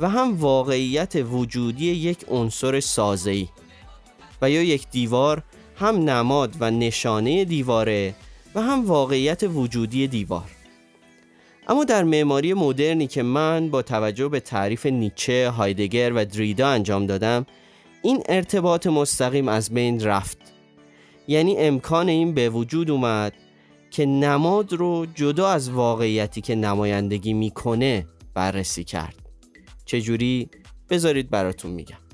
و 0.00 0.08
هم 0.08 0.36
واقعیت 0.40 1.16
وجودی 1.16 1.86
یک 1.86 2.24
عنصر 2.28 2.80
سازه‌ای. 2.80 3.48
و 4.42 4.50
یا 4.50 4.62
یک 4.62 4.90
دیوار 4.90 5.42
هم 5.76 5.96
نماد 5.96 6.56
و 6.60 6.70
نشانه 6.70 7.44
دیواره 7.44 8.14
و 8.54 8.62
هم 8.62 8.86
واقعیت 8.86 9.42
وجودی 9.42 10.08
دیوار. 10.08 10.59
اما 11.70 11.84
در 11.84 12.04
معماری 12.04 12.54
مدرنی 12.54 13.06
که 13.06 13.22
من 13.22 13.70
با 13.70 13.82
توجه 13.82 14.28
به 14.28 14.40
تعریف 14.40 14.86
نیچه، 14.86 15.50
هایدگر 15.50 16.12
و 16.14 16.24
دریدا 16.24 16.68
انجام 16.68 17.06
دادم 17.06 17.46
این 18.02 18.22
ارتباط 18.28 18.86
مستقیم 18.86 19.48
از 19.48 19.70
بین 19.70 20.04
رفت. 20.04 20.38
یعنی 21.28 21.56
امکان 21.56 22.08
این 22.08 22.34
به 22.34 22.48
وجود 22.48 22.90
اومد 22.90 23.32
که 23.90 24.06
نماد 24.06 24.72
رو 24.72 25.06
جدا 25.14 25.48
از 25.48 25.70
واقعیتی 25.70 26.40
که 26.40 26.54
نمایندگی 26.54 27.32
می‌کنه 27.32 28.06
بررسی 28.34 28.84
کرد. 28.84 29.14
چجوری؟ 29.84 30.50
بذارید 30.90 31.30
براتون 31.30 31.70
میگم. 31.70 32.09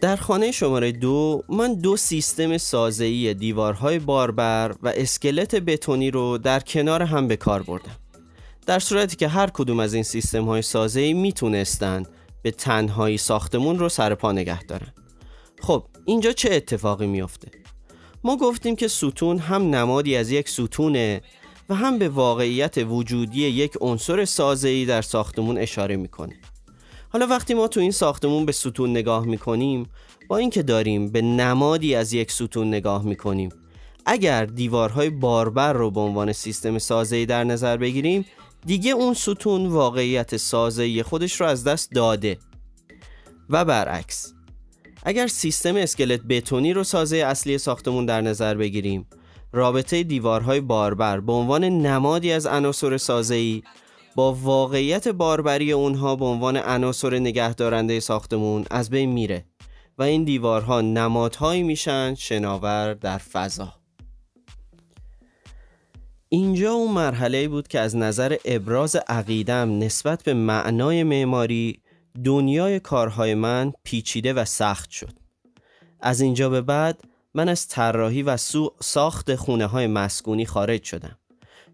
در 0.00 0.16
خانه 0.16 0.52
شماره 0.52 0.92
دو 0.92 1.42
من 1.48 1.74
دو 1.74 1.96
سیستم 1.96 2.58
سازه‌ای 2.58 3.34
دیوارهای 3.34 3.98
باربر 3.98 4.74
و 4.82 4.92
اسکلت 4.96 5.54
بتونی 5.54 6.10
رو 6.10 6.38
در 6.38 6.60
کنار 6.60 7.02
هم 7.02 7.28
به 7.28 7.36
کار 7.36 7.62
بردم. 7.62 7.96
در 8.66 8.78
صورتی 8.78 9.16
که 9.16 9.28
هر 9.28 9.50
کدوم 9.50 9.80
از 9.80 9.94
این 9.94 10.02
سیستم 10.02 10.44
های 10.44 10.62
سازه‌ای 10.62 11.14
می‌تونستن 11.14 12.02
به 12.42 12.50
تنهایی 12.50 13.18
ساختمون 13.18 13.78
رو 13.78 13.88
سر 13.88 14.14
پا 14.14 14.32
نگه 14.32 14.62
دارن. 14.62 14.92
خب 15.60 15.84
اینجا 16.04 16.32
چه 16.32 16.54
اتفاقی 16.54 17.06
میافته؟ 17.06 17.50
ما 18.24 18.36
گفتیم 18.36 18.76
که 18.76 18.88
ستون 18.88 19.38
هم 19.38 19.74
نمادی 19.74 20.16
از 20.16 20.30
یک 20.30 20.48
ستونه 20.48 21.20
و 21.68 21.74
هم 21.74 21.98
به 21.98 22.08
واقعیت 22.08 22.78
وجودی 22.78 23.40
یک 23.40 23.72
عنصر 23.80 24.24
سازه‌ای 24.24 24.86
در 24.86 25.02
ساختمون 25.02 25.58
اشاره 25.58 25.96
می‌کنه. 25.96 26.34
حالا 27.14 27.26
وقتی 27.26 27.54
ما 27.54 27.68
تو 27.68 27.80
این 27.80 27.90
ساختمون 27.90 28.46
به 28.46 28.52
ستون 28.52 28.90
نگاه 28.90 29.26
می‌کنیم 29.26 29.86
با 30.28 30.36
اینکه 30.36 30.62
داریم 30.62 31.10
به 31.10 31.22
نمادی 31.22 31.94
از 31.94 32.12
یک 32.12 32.32
ستون 32.32 32.68
نگاه 32.68 33.04
می‌کنیم 33.04 33.48
اگر 34.06 34.44
دیوارهای 34.44 35.10
باربر 35.10 35.72
رو 35.72 35.90
به 35.90 36.00
عنوان 36.00 36.32
سیستم 36.32 36.78
سازه‌ای 36.78 37.26
در 37.26 37.44
نظر 37.44 37.76
بگیریم 37.76 38.24
دیگه 38.66 38.90
اون 38.90 39.14
ستون 39.14 39.66
واقعیت 39.66 40.36
سازه‌ای 40.36 41.02
خودش 41.02 41.40
رو 41.40 41.46
از 41.46 41.64
دست 41.64 41.92
داده. 41.92 42.38
و 43.50 43.64
برعکس 43.64 44.34
اگر 45.02 45.26
سیستم 45.26 45.76
اسکلت 45.76 46.20
بتونی 46.20 46.72
رو 46.72 46.84
سازه 46.84 47.16
اصلی 47.16 47.58
ساختمون 47.58 48.06
در 48.06 48.20
نظر 48.20 48.54
بگیریم 48.54 49.06
رابطه 49.52 50.02
دیوارهای 50.02 50.60
باربر 50.60 51.20
به 51.20 51.32
عنوان 51.32 51.64
نمادی 51.64 52.32
از 52.32 52.46
عناصر 52.46 52.96
سازه‌ای 52.96 53.62
با 54.14 54.34
واقعیت 54.34 55.08
باربری 55.08 55.72
اونها 55.72 56.16
به 56.16 56.24
عنوان 56.24 56.56
عناصر 56.56 57.18
نگهدارنده 57.18 58.00
ساختمون 58.00 58.64
از 58.70 58.90
بین 58.90 59.12
میره 59.12 59.44
و 59.98 60.02
این 60.02 60.24
دیوارها 60.24 60.80
نمادهایی 60.80 61.62
میشن 61.62 62.14
شناور 62.14 62.94
در 62.94 63.18
فضا. 63.18 63.72
اینجا 66.28 66.72
اون 66.72 66.92
مرحله 66.92 67.48
بود 67.48 67.68
که 67.68 67.80
از 67.80 67.96
نظر 67.96 68.36
ابراز 68.44 68.96
عقیدم 68.96 69.78
نسبت 69.78 70.22
به 70.22 70.34
معنای 70.34 71.02
معماری 71.02 71.80
دنیای 72.24 72.80
کارهای 72.80 73.34
من 73.34 73.72
پیچیده 73.84 74.32
و 74.32 74.44
سخت 74.44 74.90
شد. 74.90 75.12
از 76.00 76.20
اینجا 76.20 76.48
به 76.48 76.60
بعد 76.60 77.00
من 77.34 77.48
از 77.48 77.68
طراحی 77.68 78.22
و 78.22 78.36
ساخت 78.80 79.34
خونه 79.34 79.66
های 79.66 79.86
مسکونی 79.86 80.46
خارج 80.46 80.82
شدم. 80.82 81.18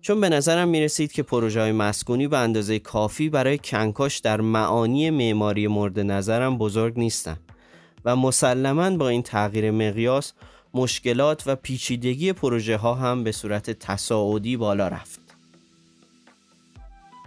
چون 0.02 0.20
به 0.20 0.28
نظرم 0.28 0.68
می 0.68 0.80
رسید 0.80 1.12
که 1.12 1.22
پروژه 1.22 1.60
های 1.60 1.72
مسکونی 1.72 2.28
به 2.28 2.38
اندازه 2.38 2.78
کافی 2.78 3.28
برای 3.28 3.58
کنکاش 3.58 4.18
در 4.18 4.40
معانی 4.40 5.10
معماری 5.10 5.66
مورد 5.66 6.00
نظرم 6.00 6.58
بزرگ 6.58 6.98
نیستن 6.98 7.36
و 8.04 8.16
مسلما 8.16 8.90
با 8.90 9.08
این 9.08 9.22
تغییر 9.22 9.70
مقیاس 9.70 10.32
مشکلات 10.74 11.42
و 11.46 11.56
پیچیدگی 11.56 12.32
پروژه 12.32 12.76
ها 12.76 12.94
هم 12.94 13.24
به 13.24 13.32
صورت 13.32 13.70
تصاعدی 13.70 14.56
بالا 14.56 14.88
رفت. 14.88 15.20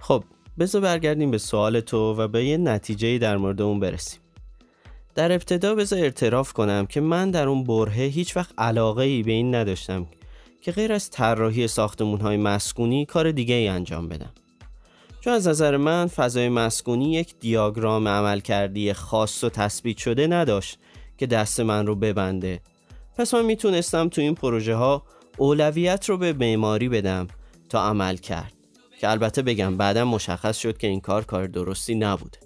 خب 0.02 0.24
بذار 0.60 0.82
برگردیم 0.82 1.32
به 1.32 1.38
سوال 1.38 1.80
تو 1.80 2.14
و 2.14 2.28
به 2.28 2.46
یه 2.46 2.58
نتیجه 2.58 3.18
در 3.18 3.38
مورد 3.38 3.62
اون 3.62 3.80
برسیم. 3.80 4.20
در 5.16 5.32
ابتدا 5.32 5.76
بذار 5.76 6.00
اعتراف 6.00 6.54
کنم 6.54 6.86
که 6.86 7.02
من 7.02 7.32
در 7.32 7.48
اون 7.48 7.64
برهه 7.64 8.04
هیچ 8.04 8.38
وقت 8.38 8.54
علاقه 8.58 9.04
ای 9.04 9.24
به 9.24 9.32
این 9.32 9.56
نداشتم. 9.56 10.08
که 10.64 10.72
غیر 10.72 10.94
از 10.94 11.10
طراحی 11.10 11.68
ساختمون 11.68 12.22
های 12.22 12.38
مسکونی 12.38 13.06
کار 13.06 13.32
دیگه 13.32 13.56
ای 13.56 13.68
انجام 13.68 14.10
بدم. 14.10 14.34
چون 15.22 15.34
از 15.34 15.48
نظر 15.48 15.78
من 15.78 16.08
فضای 16.08 16.50
مسکونی 16.50 17.14
یک 17.14 17.36
دیاگرام 17.40 18.08
عمل 18.08 18.40
کردی 18.40 18.94
خاص 18.94 19.44
و 19.44 19.50
تثبیت 19.50 19.98
شده 19.98 20.28
نداشت 20.28 20.80
که 21.18 21.26
دست 21.26 21.60
من 21.60 21.88
رو 21.88 21.96
ببنده. 21.96 22.62
پس 23.18 23.34
من 23.34 23.46
می‌تونستم 23.46 24.10
تو 24.10 24.22
این 24.22 24.36
پروژه 24.36 24.76
ها 24.76 25.04
اولویت 25.38 26.10
رو 26.10 26.18
به 26.18 26.34
معماری 26.34 26.90
بدم 26.90 27.28
تا 27.70 27.82
عمل 27.84 28.18
کرد. 28.18 28.54
که 29.00 29.10
البته 29.10 29.42
بگم 29.42 29.78
بعدا 29.78 30.06
مشخص 30.06 30.58
شد 30.58 30.78
که 30.78 30.88
این 30.88 31.00
کار 31.00 31.24
کار 31.24 31.48
درستی 31.48 31.96
نبوده. 31.96 32.40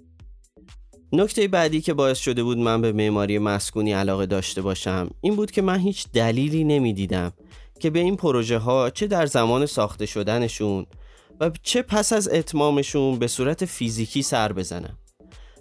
نکته 1.14 1.48
بعدی 1.48 1.82
که 1.82 1.94
باعث 1.94 2.18
شده 2.18 2.44
بود 2.44 2.58
من 2.58 2.82
به 2.82 2.92
معماری 2.92 3.40
مسکونی 3.40 3.94
علاقه 3.94 4.26
داشته 4.26 4.62
باشم 4.62 5.10
این 5.22 5.36
بود 5.36 5.52
که 5.52 5.62
من 5.62 5.80
هیچ 5.80 6.08
دلیلی 6.14 6.64
نمی‌دیدم 6.64 7.34
که 7.80 7.90
به 7.90 8.00
این 8.00 8.16
پروژه 8.16 8.58
ها 8.58 8.90
چه 8.90 9.08
در 9.08 9.26
زمان 9.26 9.66
ساخته 9.66 10.06
شدنشون 10.06 10.86
و 11.40 11.52
چه 11.64 11.82
پس 11.82 12.14
از 12.14 12.30
اتمامشون 12.30 13.20
به 13.20 13.28
صورت 13.28 13.66
فیزیکی 13.66 14.22
سر 14.22 14.54
بزنم 14.54 14.98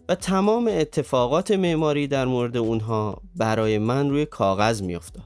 و 0.08 0.14
تمام 0.14 0.70
اتفاقات 0.72 1.50
معماری 1.50 2.06
در 2.06 2.24
مورد 2.24 2.56
اونها 2.56 3.22
برای 3.36 3.78
من 3.78 4.10
روی 4.10 4.26
کاغذ 4.26 4.82
میافتاد. 4.82 5.24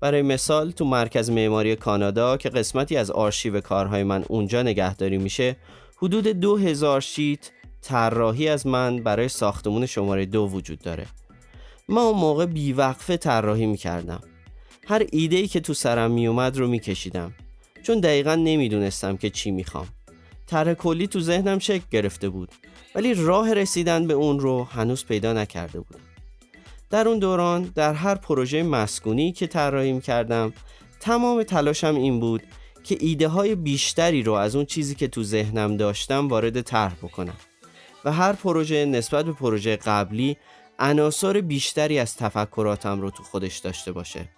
برای 0.00 0.22
مثال 0.22 0.70
تو 0.70 0.84
مرکز 0.84 1.30
معماری 1.30 1.76
کانادا 1.76 2.36
که 2.36 2.48
قسمتی 2.48 2.96
از 2.96 3.10
آرشیو 3.10 3.60
کارهای 3.60 4.02
من 4.02 4.24
اونجا 4.28 4.62
نگهداری 4.62 5.18
میشه 5.18 5.56
حدود 5.96 6.26
دو 6.28 6.56
هزار 6.56 7.00
شیت 7.00 7.50
طراحی 7.82 8.48
از 8.48 8.66
من 8.66 9.02
برای 9.02 9.28
ساختمون 9.28 9.86
شماره 9.86 10.26
دو 10.26 10.48
وجود 10.52 10.78
داره. 10.78 11.06
من 11.88 12.02
اون 12.02 12.18
موقع 12.18 12.46
بیوقفه 12.46 13.16
طراحی 13.16 13.66
می‌کردم. 13.66 14.20
هر 14.86 15.06
ایده 15.12 15.36
ای 15.36 15.48
که 15.48 15.60
تو 15.60 15.74
سرم 15.74 16.10
میومد 16.10 16.56
رو 16.56 16.68
میکشیدم. 16.68 17.32
چون 17.82 18.00
دقیقا 18.00 18.34
نمی‌دونستم 18.34 19.16
که 19.16 19.30
چی 19.30 19.50
می‌خوام. 19.50 19.88
طرح 20.46 20.74
کلی 20.74 21.06
تو 21.06 21.20
ذهنم 21.20 21.58
شکل 21.58 21.84
گرفته 21.90 22.28
بود. 22.28 22.48
ولی 22.94 23.14
راه 23.14 23.54
رسیدن 23.54 24.06
به 24.06 24.14
اون 24.14 24.40
رو 24.40 24.64
هنوز 24.64 25.04
پیدا 25.04 25.32
نکرده 25.32 25.80
بودم. 25.80 26.00
در 26.90 27.08
اون 27.08 27.18
دوران 27.18 27.72
در 27.74 27.94
هر 27.94 28.14
پروژه 28.14 28.62
مسکونی 28.62 29.32
که 29.32 29.46
طراحی 29.46 30.00
کردم 30.00 30.52
تمام 31.00 31.42
تلاشم 31.42 31.94
این 31.94 32.20
بود 32.20 32.42
که 32.84 32.96
ایده 33.00 33.28
های 33.28 33.54
بیشتری 33.54 34.22
رو 34.22 34.32
از 34.32 34.56
اون 34.56 34.64
چیزی 34.64 34.94
که 34.94 35.08
تو 35.08 35.22
ذهنم 35.22 35.76
داشتم 35.76 36.28
وارد 36.28 36.60
طرح 36.60 36.94
بکنم. 36.94 37.36
و 38.04 38.12
هر 38.12 38.32
پروژه 38.32 38.84
نسبت 38.84 39.24
به 39.24 39.32
پروژه 39.32 39.76
قبلی 39.76 40.36
عناصر 40.78 41.40
بیشتری 41.40 41.98
از 41.98 42.16
تفکراتم 42.16 43.00
رو 43.00 43.10
تو 43.10 43.22
خودش 43.22 43.58
داشته 43.58 43.92
باشه. 43.92 44.28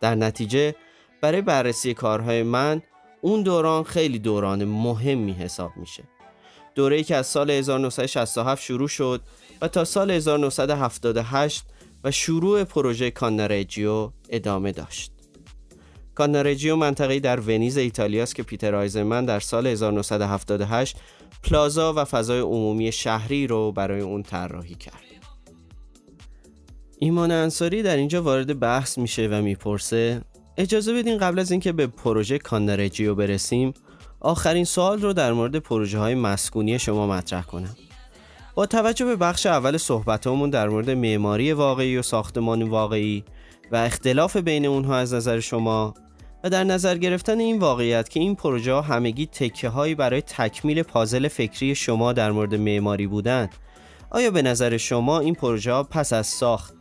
در 0.00 0.14
نتیجه 0.14 0.74
برای 1.20 1.42
بررسی 1.42 1.94
کارهای 1.94 2.42
من 2.42 2.82
اون 3.20 3.42
دوران 3.42 3.84
خیلی 3.84 4.18
دوران 4.18 4.64
مهمی 4.64 5.32
حساب 5.32 5.72
میشه 5.76 6.02
دوره 6.74 7.02
که 7.02 7.16
از 7.16 7.26
سال 7.26 7.50
1967 7.50 8.62
شروع 8.62 8.88
شد 8.88 9.20
و 9.62 9.68
تا 9.68 9.84
سال 9.84 10.10
1978 10.10 11.64
و 12.04 12.10
شروع 12.10 12.64
پروژه 12.64 13.10
کانارجیو 13.10 14.10
ادامه 14.28 14.72
داشت. 14.72 15.12
کانارجیو 16.14 16.76
منطقه‌ای 16.76 17.20
در 17.20 17.40
ونیز 17.40 17.76
ایتالیاست 17.76 18.34
که 18.34 18.42
پیتر 18.42 18.74
آیزمن 18.74 19.24
در 19.24 19.40
سال 19.40 19.66
1978 19.66 20.96
پلازا 21.42 21.94
و 21.96 22.04
فضای 22.04 22.40
عمومی 22.40 22.92
شهری 22.92 23.46
رو 23.46 23.72
برای 23.72 24.00
اون 24.00 24.22
طراحی 24.22 24.74
کرد. 24.74 25.19
ایمان 27.02 27.30
انصاری 27.30 27.82
در 27.82 27.96
اینجا 27.96 28.22
وارد 28.22 28.58
بحث 28.58 28.98
میشه 28.98 29.28
و 29.28 29.42
می‌پرسه 29.42 30.22
اجازه 30.56 30.94
بدین 30.94 31.18
قبل 31.18 31.38
از 31.38 31.50
اینکه 31.50 31.72
به 31.72 31.86
پروژه 31.86 32.38
کانارجیو 32.38 33.14
برسیم 33.14 33.74
آخرین 34.20 34.64
سوال 34.64 35.00
رو 35.00 35.12
در 35.12 35.32
مورد 35.32 35.56
پروژه 35.56 35.98
های 35.98 36.14
مسکونی 36.14 36.78
شما 36.78 37.06
مطرح 37.06 37.42
کنم. 37.42 37.76
با 38.54 38.66
توجه 38.66 39.04
به 39.04 39.16
بخش 39.16 39.46
اول 39.46 39.76
صحبتامون 39.76 40.50
در 40.50 40.68
مورد 40.68 40.90
معماری 40.90 41.52
واقعی 41.52 41.96
و 41.96 42.02
ساختمان 42.02 42.62
واقعی 42.62 43.24
و 43.72 43.76
اختلاف 43.76 44.36
بین 44.36 44.66
اونها 44.66 44.96
از 44.96 45.14
نظر 45.14 45.40
شما 45.40 45.94
و 46.44 46.50
در 46.50 46.64
نظر 46.64 46.96
گرفتن 46.96 47.38
این 47.38 47.58
واقعیت 47.58 48.08
که 48.08 48.20
این 48.20 48.34
پروژه 48.34 48.72
ها 48.72 48.80
همگی 48.80 49.26
تکه 49.26 49.68
هایی 49.68 49.94
برای 49.94 50.22
تکمیل 50.22 50.82
پازل 50.82 51.28
فکری 51.28 51.74
شما 51.74 52.12
در 52.12 52.32
مورد 52.32 52.54
معماری 52.54 53.06
بودند 53.06 53.54
آیا 54.10 54.30
به 54.30 54.42
نظر 54.42 54.76
شما 54.76 55.20
این 55.20 55.34
پروژه 55.34 55.82
پس 55.82 56.12
از 56.12 56.26
ساخت 56.26 56.79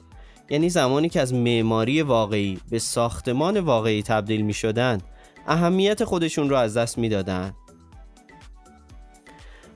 یعنی 0.50 0.70
زمانی 0.70 1.10
که 1.10 1.22
از 1.22 1.34
معماری 1.34 2.01
واقعی 2.01 2.60
به 2.70 2.79
ساختمان 2.79 3.60
واقعی 3.60 4.03
تبدیل 4.03 4.41
می 4.41 4.53
شدن 4.53 4.98
اهمیت 5.48 6.03
خودشون 6.03 6.50
رو 6.50 6.56
از 6.56 6.77
دست 6.77 6.98
می 6.98 7.10
دادن؟ 7.10 7.53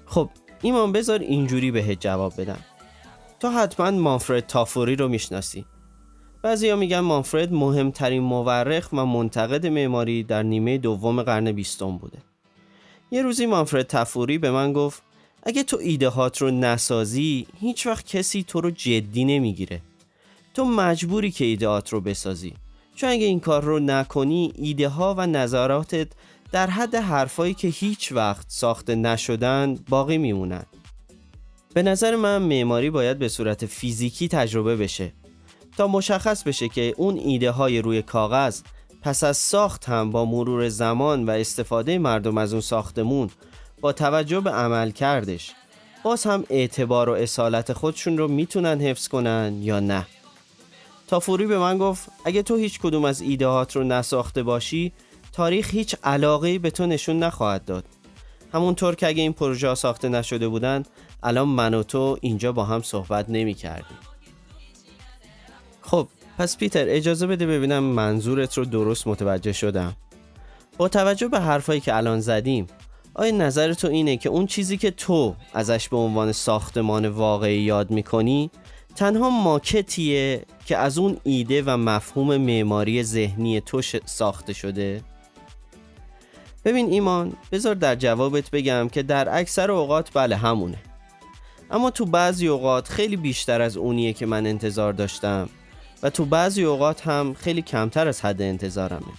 خب 0.05 0.29
ایمان 0.61 0.91
بذار 0.91 1.19
اینجوری 1.19 1.71
بهت 1.71 1.99
جواب 1.99 2.41
بدم. 2.41 2.59
تو 3.39 3.49
حتما 3.49 3.91
مانفرد 3.91 4.47
تافوری 4.47 4.95
رو 4.95 5.07
می‌شناسی. 5.07 5.65
بعضیا 6.43 6.75
میگن 6.75 6.99
مانفرد 6.99 7.53
مهمترین 7.53 8.23
مورخ 8.23 8.89
و 8.93 9.05
منتقد 9.05 9.67
معماری 9.67 10.23
در 10.23 10.43
نیمه 10.43 10.77
دوم 10.77 11.23
قرن 11.23 11.51
بیستم 11.51 11.97
بوده. 11.97 12.17
یه 13.11 13.21
روزی 13.21 13.45
مانفرد 13.45 13.87
تافوری 13.87 14.37
به 14.37 14.51
من 14.51 14.73
گفت 14.73 15.03
اگه 15.43 15.63
تو 15.63 15.77
ایده 15.77 16.09
هات 16.09 16.41
رو 16.41 16.51
نسازی 16.51 17.47
هیچ 17.59 17.87
وقت 17.87 18.05
کسی 18.05 18.43
تو 18.43 18.61
رو 18.61 18.71
جدی 18.71 19.25
نمی‌گیره. 19.25 19.81
تو 20.53 20.65
مجبوری 20.65 21.31
که 21.31 21.45
ایدهات 21.45 21.89
رو 21.89 22.01
بسازی. 22.01 22.53
چون 22.95 23.09
اگه 23.09 23.25
این 23.25 23.39
کار 23.39 23.63
رو 23.63 23.79
نکنی 23.79 24.53
ایده 24.55 24.89
ها 24.89 25.15
و 25.17 25.27
نظراتت 25.27 26.07
در 26.51 26.69
حد 26.69 26.95
حرفایی 26.95 27.53
که 27.53 27.67
هیچ 27.67 28.11
وقت 28.11 28.45
ساخته 28.47 28.95
نشدن 28.95 29.75
باقی 29.89 30.17
میمونن. 30.17 30.65
به 31.73 31.83
نظر 31.83 32.15
من 32.15 32.41
معماری 32.41 32.89
باید 32.89 33.19
به 33.19 33.27
صورت 33.27 33.65
فیزیکی 33.65 34.27
تجربه 34.27 34.75
بشه. 34.75 35.13
تا 35.77 35.87
مشخص 35.87 36.43
بشه 36.43 36.69
که 36.69 36.93
اون 36.97 37.17
ایده 37.17 37.51
های 37.51 37.81
روی 37.81 38.01
کاغذ 38.01 38.61
پس 39.01 39.23
از 39.23 39.37
ساخت 39.37 39.85
هم 39.85 40.11
با 40.11 40.25
مرور 40.25 40.69
زمان 40.69 41.25
و 41.25 41.29
استفاده 41.29 41.97
مردم 41.97 42.37
از 42.37 42.53
اون 42.53 42.61
ساختمون 42.61 43.29
با 43.81 43.93
توجه 43.93 44.39
به 44.39 44.49
عمل 44.49 44.91
کردش 44.91 45.51
باز 46.03 46.23
هم 46.23 46.43
اعتبار 46.49 47.09
و 47.09 47.13
اصالت 47.13 47.73
خودشون 47.73 48.17
رو 48.17 48.27
می‌تونن 48.27 48.81
حفظ 48.81 49.07
کنن 49.07 49.57
یا 49.61 49.79
نه. 49.79 50.05
تافوری 51.07 51.45
به 51.45 51.59
من 51.59 51.77
گفت 51.77 52.09
اگه 52.25 52.43
تو 52.43 52.55
هیچ 52.55 52.79
کدوم 52.79 53.05
از 53.05 53.21
ایدهات 53.21 53.75
رو 53.75 53.83
نساخته 53.83 54.43
باشی 54.43 54.93
تاریخ 55.33 55.71
هیچ 55.71 55.95
علاقه 56.03 56.59
به 56.59 56.71
تو 56.71 56.85
نشون 56.85 57.19
نخواهد 57.19 57.65
داد. 57.65 57.85
همونطور 58.53 58.95
که 58.95 59.07
اگه 59.07 59.21
این 59.21 59.33
پروژه 59.33 59.75
ساخته 59.75 60.09
نشده 60.09 60.47
بودن 60.47 60.83
الان 61.23 61.47
من 61.47 61.73
و 61.73 61.83
تو 61.83 62.17
اینجا 62.21 62.51
با 62.51 62.63
هم 62.63 62.81
صحبت 62.81 63.29
نمی 63.29 63.53
کردیم 63.53 63.97
خب 65.81 66.07
پس 66.37 66.57
پیتر 66.57 66.85
اجازه 66.87 67.27
بده 67.27 67.45
ببینم 67.45 67.83
منظورت 67.83 68.57
رو 68.57 68.65
درست 68.65 69.07
متوجه 69.07 69.51
شدم. 69.51 69.95
با 70.77 70.87
توجه 70.87 71.27
به 71.27 71.39
حرفایی 71.39 71.79
که 71.79 71.95
الان 71.95 72.19
زدیم 72.19 72.67
آیا 73.13 73.31
نظر 73.31 73.73
تو 73.73 73.87
اینه 73.87 74.17
که 74.17 74.29
اون 74.29 74.45
چیزی 74.45 74.77
که 74.77 74.91
تو 74.91 75.35
ازش 75.53 75.89
به 75.89 75.97
عنوان 75.97 76.31
ساختمان 76.31 77.07
واقعی 77.07 77.61
یاد 77.61 77.91
می‌کنی 77.91 78.51
تنها 78.95 79.29
ماکتیه 79.29 80.45
که 80.65 80.77
از 80.77 80.97
اون 80.97 81.17
ایده 81.23 81.63
و 81.65 81.77
مفهوم 81.77 82.37
معماری 82.37 83.03
ذهنی 83.03 83.61
تو 83.61 83.81
ساخته 84.05 84.53
شده. 84.53 85.01
ببین 86.65 86.91
ایمان 86.91 87.33
بذار 87.51 87.75
در 87.75 87.95
جوابت 87.95 88.49
بگم 88.49 88.89
که 88.91 89.03
در 89.03 89.39
اکثر 89.39 89.71
اوقات 89.71 90.09
بله 90.13 90.35
همونه. 90.35 90.77
اما 91.71 91.89
تو 91.89 92.05
بعضی 92.05 92.47
اوقات 92.47 92.87
خیلی 92.87 93.15
بیشتر 93.15 93.61
از 93.61 93.77
اونیه 93.77 94.13
که 94.13 94.25
من 94.25 94.45
انتظار 94.45 94.93
داشتم 94.93 95.49
و 96.03 96.09
تو 96.09 96.25
بعضی 96.25 96.63
اوقات 96.63 97.07
هم 97.07 97.33
خیلی 97.33 97.61
کمتر 97.61 98.07
از 98.07 98.21
حد 98.21 98.41
انتظارمه. 98.41 99.13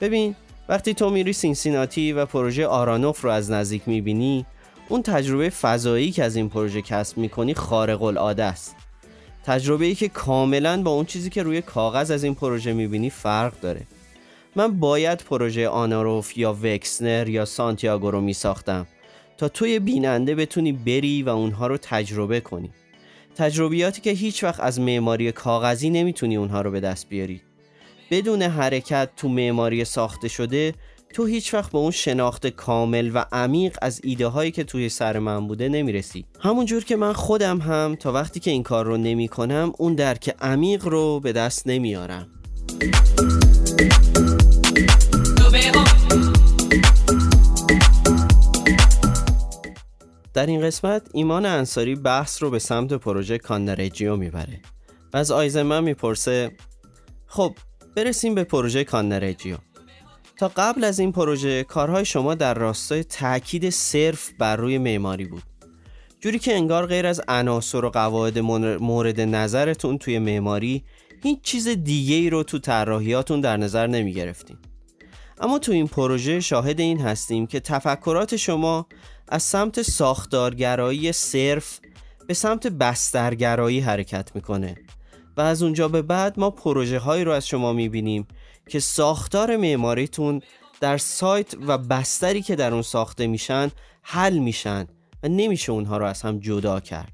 ببین 0.00 0.36
وقتی 0.68 0.94
تو 0.94 1.10
میری 1.10 1.32
سینسیناتی 1.32 2.12
و 2.12 2.26
پروژه 2.26 2.66
آرانوف 2.66 3.24
رو 3.24 3.30
از 3.30 3.50
نزدیک 3.50 3.82
می‌بینی 3.86 4.46
اون 4.92 5.02
تجربه 5.02 5.50
فضایی 5.50 6.12
که 6.12 6.24
از 6.24 6.36
این 6.36 6.48
پروژه 6.48 6.82
کسب 6.82 7.18
می‌کنی 7.18 7.54
خارق 7.54 8.02
العاده 8.02 8.44
است 8.44 8.76
تجربه 9.44 9.84
ای 9.84 9.94
که 9.94 10.08
کاملا 10.08 10.82
با 10.82 10.90
اون 10.90 11.04
چیزی 11.04 11.30
که 11.30 11.42
روی 11.42 11.62
کاغذ 11.62 12.10
از 12.10 12.24
این 12.24 12.34
پروژه 12.34 12.72
می‌بینی 12.72 13.10
فرق 13.10 13.60
داره. 13.60 13.82
من 14.56 14.80
باید 14.80 15.18
پروژه 15.18 15.68
آناروف 15.68 16.38
یا 16.38 16.58
وکسنر 16.62 17.28
یا 17.28 17.44
سانتیاگو 17.44 18.10
رو 18.10 18.20
میساختم 18.20 18.86
تا 19.36 19.48
توی 19.48 19.78
بیننده 19.78 20.34
بتونی 20.34 20.72
بری 20.72 21.22
و 21.22 21.28
اونها 21.28 21.66
رو 21.66 21.76
تجربه 21.76 22.40
کنی. 22.40 22.70
تجربیاتی 23.36 24.00
که 24.00 24.10
هیچ 24.10 24.44
وقت 24.44 24.60
از 24.60 24.80
معماری 24.80 25.32
کاغذی 25.32 25.90
نمی‌تونی 25.90 26.36
اونها 26.36 26.60
رو 26.60 26.70
به 26.70 26.80
دست 26.80 27.08
بیاری. 27.08 27.42
بدون 28.10 28.42
حرکت 28.42 29.08
تو 29.16 29.28
معماری 29.28 29.84
ساخته 29.84 30.28
شده 30.28 30.74
تو 31.12 31.24
هیچ 31.24 31.54
وقت 31.54 31.72
به 31.72 31.78
اون 31.78 31.90
شناخت 31.90 32.46
کامل 32.46 33.10
و 33.14 33.24
عمیق 33.32 33.76
از 33.82 34.00
ایده 34.04 34.26
هایی 34.26 34.50
که 34.50 34.64
توی 34.64 34.88
سر 34.88 35.18
من 35.18 35.46
بوده 35.46 35.68
نمی‌رسی. 35.68 36.24
همونجور 36.40 36.84
که 36.84 36.96
من 36.96 37.12
خودم 37.12 37.58
هم 37.58 37.96
تا 38.00 38.12
وقتی 38.12 38.40
که 38.40 38.50
این 38.50 38.62
کار 38.62 38.86
رو 38.86 38.96
نمی 38.96 39.28
کنم 39.28 39.72
اون 39.78 39.94
درک 39.94 40.36
عمیق 40.40 40.84
رو 40.84 41.20
به 41.20 41.32
دست 41.32 41.66
نمیارم. 41.66 42.26
در 50.34 50.46
این 50.46 50.60
قسمت 50.60 51.02
ایمان 51.12 51.46
انصاری 51.46 51.94
بحث 51.94 52.42
رو 52.42 52.50
به 52.50 52.58
سمت 52.58 52.92
پروژه 52.92 53.38
Cannaregio 53.38 54.16
می‌بره. 54.16 54.60
و 55.12 55.16
از 55.16 55.30
آیزنمن 55.30 55.84
می‌پرسه 55.84 56.52
خب 57.26 57.54
برسیم 57.96 58.34
به 58.34 58.44
پروژه 58.44 58.84
Cannaregio. 58.84 59.56
تا 60.36 60.52
قبل 60.56 60.84
از 60.84 60.98
این 60.98 61.12
پروژه 61.12 61.64
کارهای 61.64 62.04
شما 62.04 62.34
در 62.34 62.54
راستای 62.54 63.04
تاکید 63.04 63.70
صرف 63.70 64.30
بر 64.38 64.56
روی 64.56 64.78
معماری 64.78 65.24
بود 65.24 65.42
جوری 66.20 66.38
که 66.38 66.54
انگار 66.54 66.86
غیر 66.86 67.06
از 67.06 67.20
عناصر 67.28 67.84
و 67.84 67.90
قواعد 67.90 68.38
مورد 68.38 69.20
نظرتون 69.20 69.98
توی 69.98 70.18
معماری 70.18 70.84
هیچ 71.22 71.40
چیز 71.42 71.68
دیگه 71.68 72.14
ای 72.14 72.30
رو 72.30 72.42
تو 72.42 72.58
طراحیاتون 72.58 73.40
در 73.40 73.56
نظر 73.56 73.86
نمی 73.86 74.12
گرفتین. 74.12 74.56
اما 75.40 75.58
تو 75.58 75.72
این 75.72 75.86
پروژه 75.86 76.40
شاهد 76.40 76.80
این 76.80 77.00
هستیم 77.00 77.46
که 77.46 77.60
تفکرات 77.60 78.36
شما 78.36 78.86
از 79.28 79.42
سمت 79.42 79.82
ساختارگرایی 79.82 81.12
صرف 81.12 81.80
به 82.26 82.34
سمت 82.34 82.66
بسترگرایی 82.66 83.80
حرکت 83.80 84.30
می‌کنه 84.34 84.74
و 85.36 85.40
از 85.40 85.62
اونجا 85.62 85.88
به 85.88 86.02
بعد 86.02 86.40
ما 86.40 86.50
پروژه 86.50 86.98
هایی 86.98 87.24
رو 87.24 87.32
از 87.32 87.46
شما 87.46 87.72
می‌بینیم 87.72 88.26
که 88.68 88.80
ساختار 88.80 89.56
معماریتون 89.56 90.42
در 90.80 90.98
سایت 90.98 91.54
و 91.66 91.78
بستری 91.78 92.42
که 92.42 92.56
در 92.56 92.72
اون 92.72 92.82
ساخته 92.82 93.26
میشن 93.26 93.70
حل 94.02 94.38
میشن 94.38 94.86
و 95.22 95.28
نمیشه 95.28 95.72
اونها 95.72 95.96
رو 95.96 96.06
از 96.06 96.22
هم 96.22 96.38
جدا 96.38 96.80
کرد. 96.80 97.12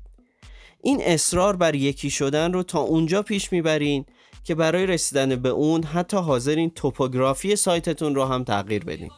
این 0.82 1.02
اصرار 1.02 1.56
بر 1.56 1.74
یکی 1.74 2.11
شدن 2.11 2.52
رو 2.52 2.62
تا 2.62 2.78
اونجا 2.78 3.22
پیش 3.22 3.52
می‌برین 3.52 4.04
که 4.44 4.54
برای 4.54 4.87
رسیدن 4.87 5.37
به 5.37 5.48
اون 5.48 5.84
حتی 5.84 6.16
حاضرین 6.16 6.70
توپوگرافی 6.70 7.56
سایتتون 7.56 8.14
رو 8.14 8.24
هم 8.24 8.44
تغییر 8.44 8.84
بدین. 8.84 9.11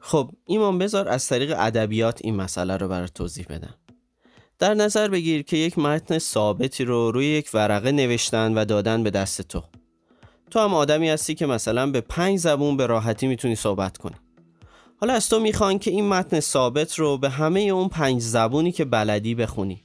خب 0.00 0.30
ایمان 0.46 0.78
بذار 0.78 1.08
از 1.08 1.28
طریق 1.28 1.54
ادبیات 1.58 2.20
این 2.24 2.36
مسئله 2.36 2.76
رو 2.76 2.88
برای 2.88 3.08
توضیح 3.08 3.46
بدم. 3.50 3.74
در 4.58 4.74
نظر 4.74 5.08
بگیر 5.08 5.42
که 5.42 5.56
یک 5.56 5.78
متن 5.78 6.18
ثابتی 6.18 6.84
رو 6.84 7.10
روی 7.10 7.26
یک 7.26 7.50
ورقه 7.54 7.92
نوشتن 7.92 8.54
و 8.54 8.64
دادن 8.64 9.02
به 9.02 9.10
دست 9.10 9.42
تو. 9.42 9.62
تو 10.50 10.60
هم 10.60 10.74
آدمی 10.74 11.08
هستی 11.08 11.34
که 11.34 11.46
مثلا 11.46 11.90
به 11.90 12.00
پنج 12.00 12.38
زبون 12.38 12.76
به 12.76 12.86
راحتی 12.86 13.26
می‌تونی 13.26 13.54
صحبت 13.56 13.98
کنی. 13.98 14.14
حالا 15.00 15.14
از 15.14 15.28
تو 15.28 15.40
می‌خوان 15.40 15.78
که 15.78 15.90
این 15.90 16.08
متن 16.08 16.40
ثابت 16.40 16.98
رو 16.98 17.18
به 17.18 17.30
همه 17.30 17.60
اون 17.60 17.88
پنج 17.88 18.22
زبونی 18.22 18.72
که 18.72 18.84
بلدی 18.84 19.34
بخونی. 19.34 19.82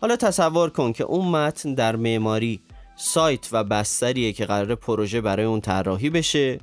حالا 0.00 0.16
تصور 0.16 0.70
کن 0.70 0.92
که 0.92 1.04
اون 1.04 1.28
متن 1.28 1.74
در 1.74 1.96
معماری 1.96 2.60
سایت 2.96 3.48
و 3.52 3.64
بستریه 3.64 4.32
که 4.32 4.46
قرار 4.46 4.74
پروژه 4.74 5.20
برای 5.20 5.46
اون 5.46 5.60
طراحی 5.60 6.10
بشه 6.10 6.58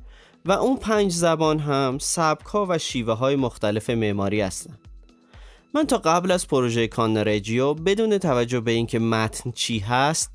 و 0.46 0.52
اون 0.52 0.78
پنج 0.78 1.12
زبان 1.12 1.60
هم 1.60 1.98
سبکا 2.02 2.66
و 2.70 2.78
شیوه 2.78 3.14
های 3.14 3.36
مختلف 3.36 3.90
معماری 3.90 4.42
هستن. 4.42 4.78
من 5.74 5.84
تا 5.84 5.98
قبل 5.98 6.32
از 6.32 6.48
پروژه 6.48 6.88
کانرجیو 6.88 7.74
بدون 7.74 8.18
توجه 8.18 8.60
به 8.60 8.72
اینکه 8.72 9.00
متن 9.00 9.52
چی 9.52 9.80
هست 9.80 10.32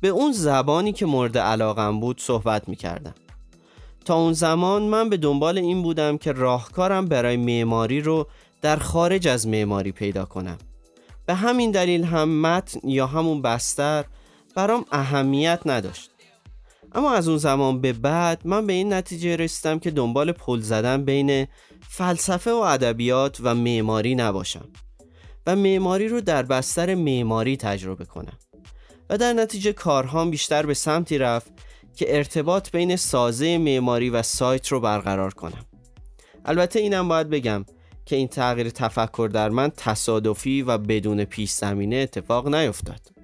به 0.00 0.08
اون 0.08 0.32
زبانی 0.32 0.92
که 0.92 1.06
مورد 1.06 1.38
علاقم 1.38 2.00
بود 2.00 2.20
صحبت 2.20 2.68
می 2.68 2.76
کردم. 2.76 3.14
تا 4.04 4.14
اون 4.14 4.32
زمان 4.32 4.82
من 4.82 5.08
به 5.08 5.16
دنبال 5.16 5.58
این 5.58 5.82
بودم 5.82 6.18
که 6.18 6.32
راهکارم 6.32 7.06
برای 7.06 7.36
معماری 7.36 8.00
رو 8.00 8.26
در 8.62 8.76
خارج 8.76 9.28
از 9.28 9.46
معماری 9.46 9.92
پیدا 9.92 10.24
کنم. 10.24 10.58
به 11.26 11.34
همین 11.34 11.70
دلیل 11.70 12.04
هم 12.04 12.40
متن 12.40 12.88
یا 12.88 13.06
همون 13.06 13.42
بستر 13.42 14.04
برام 14.54 14.84
اهمیت 14.92 15.60
نداشت. 15.66 16.10
اما 16.92 17.12
از 17.12 17.28
اون 17.28 17.38
زمان 17.38 17.80
به 17.80 17.92
بعد 17.92 18.40
من 18.44 18.66
به 18.66 18.72
این 18.72 18.92
نتیجه 18.92 19.36
رسیدم 19.36 19.78
که 19.78 19.90
دنبال 19.90 20.32
پل 20.32 20.60
زدن 20.60 21.04
بین 21.04 21.46
فلسفه 21.88 22.50
و 22.52 22.56
ادبیات 22.56 23.38
و 23.42 23.54
معماری 23.54 24.14
نباشم 24.14 24.68
و 25.46 25.56
معماری 25.56 26.08
رو 26.08 26.20
در 26.20 26.42
بستر 26.42 26.94
معماری 26.94 27.56
تجربه 27.56 28.04
کنم 28.04 28.38
و 29.10 29.18
در 29.18 29.32
نتیجه 29.32 29.72
کارهام 29.72 30.30
بیشتر 30.30 30.66
به 30.66 30.74
سمتی 30.74 31.18
رفت 31.18 31.52
که 31.94 32.16
ارتباط 32.16 32.70
بین 32.70 32.96
سازه 32.96 33.58
معماری 33.58 34.10
و 34.10 34.22
سایت 34.22 34.68
رو 34.68 34.80
برقرار 34.80 35.34
کنم. 35.34 35.64
البته 36.44 36.80
اینم 36.80 37.08
باید 37.08 37.30
بگم 37.30 37.64
که 38.06 38.16
این 38.16 38.28
تغییر 38.28 38.70
تفکر 38.70 39.30
در 39.32 39.48
من 39.48 39.70
تصادفی 39.76 40.62
و 40.62 40.78
بدون 40.78 41.24
پیش 41.24 41.50
زمینه 41.50 41.96
اتفاق 41.96 42.54
نیفتاد. 42.54 43.17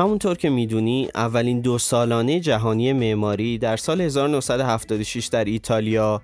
همونطور 0.00 0.36
که 0.36 0.50
می‌دونی 0.50 1.08
اولین 1.14 1.60
دو 1.60 1.78
سالانه 1.78 2.40
جهانی 2.40 2.92
معماری 2.92 3.58
در 3.58 3.76
سال 3.76 4.00
1976 4.00 5.26
در 5.26 5.44
ایتالیا 5.44 6.22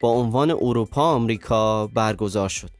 با 0.00 0.08
عنوان 0.08 0.50
اروپا 0.50 1.02
آمریکا 1.02 1.86
برگزار 1.86 2.48
شد. 2.48 2.70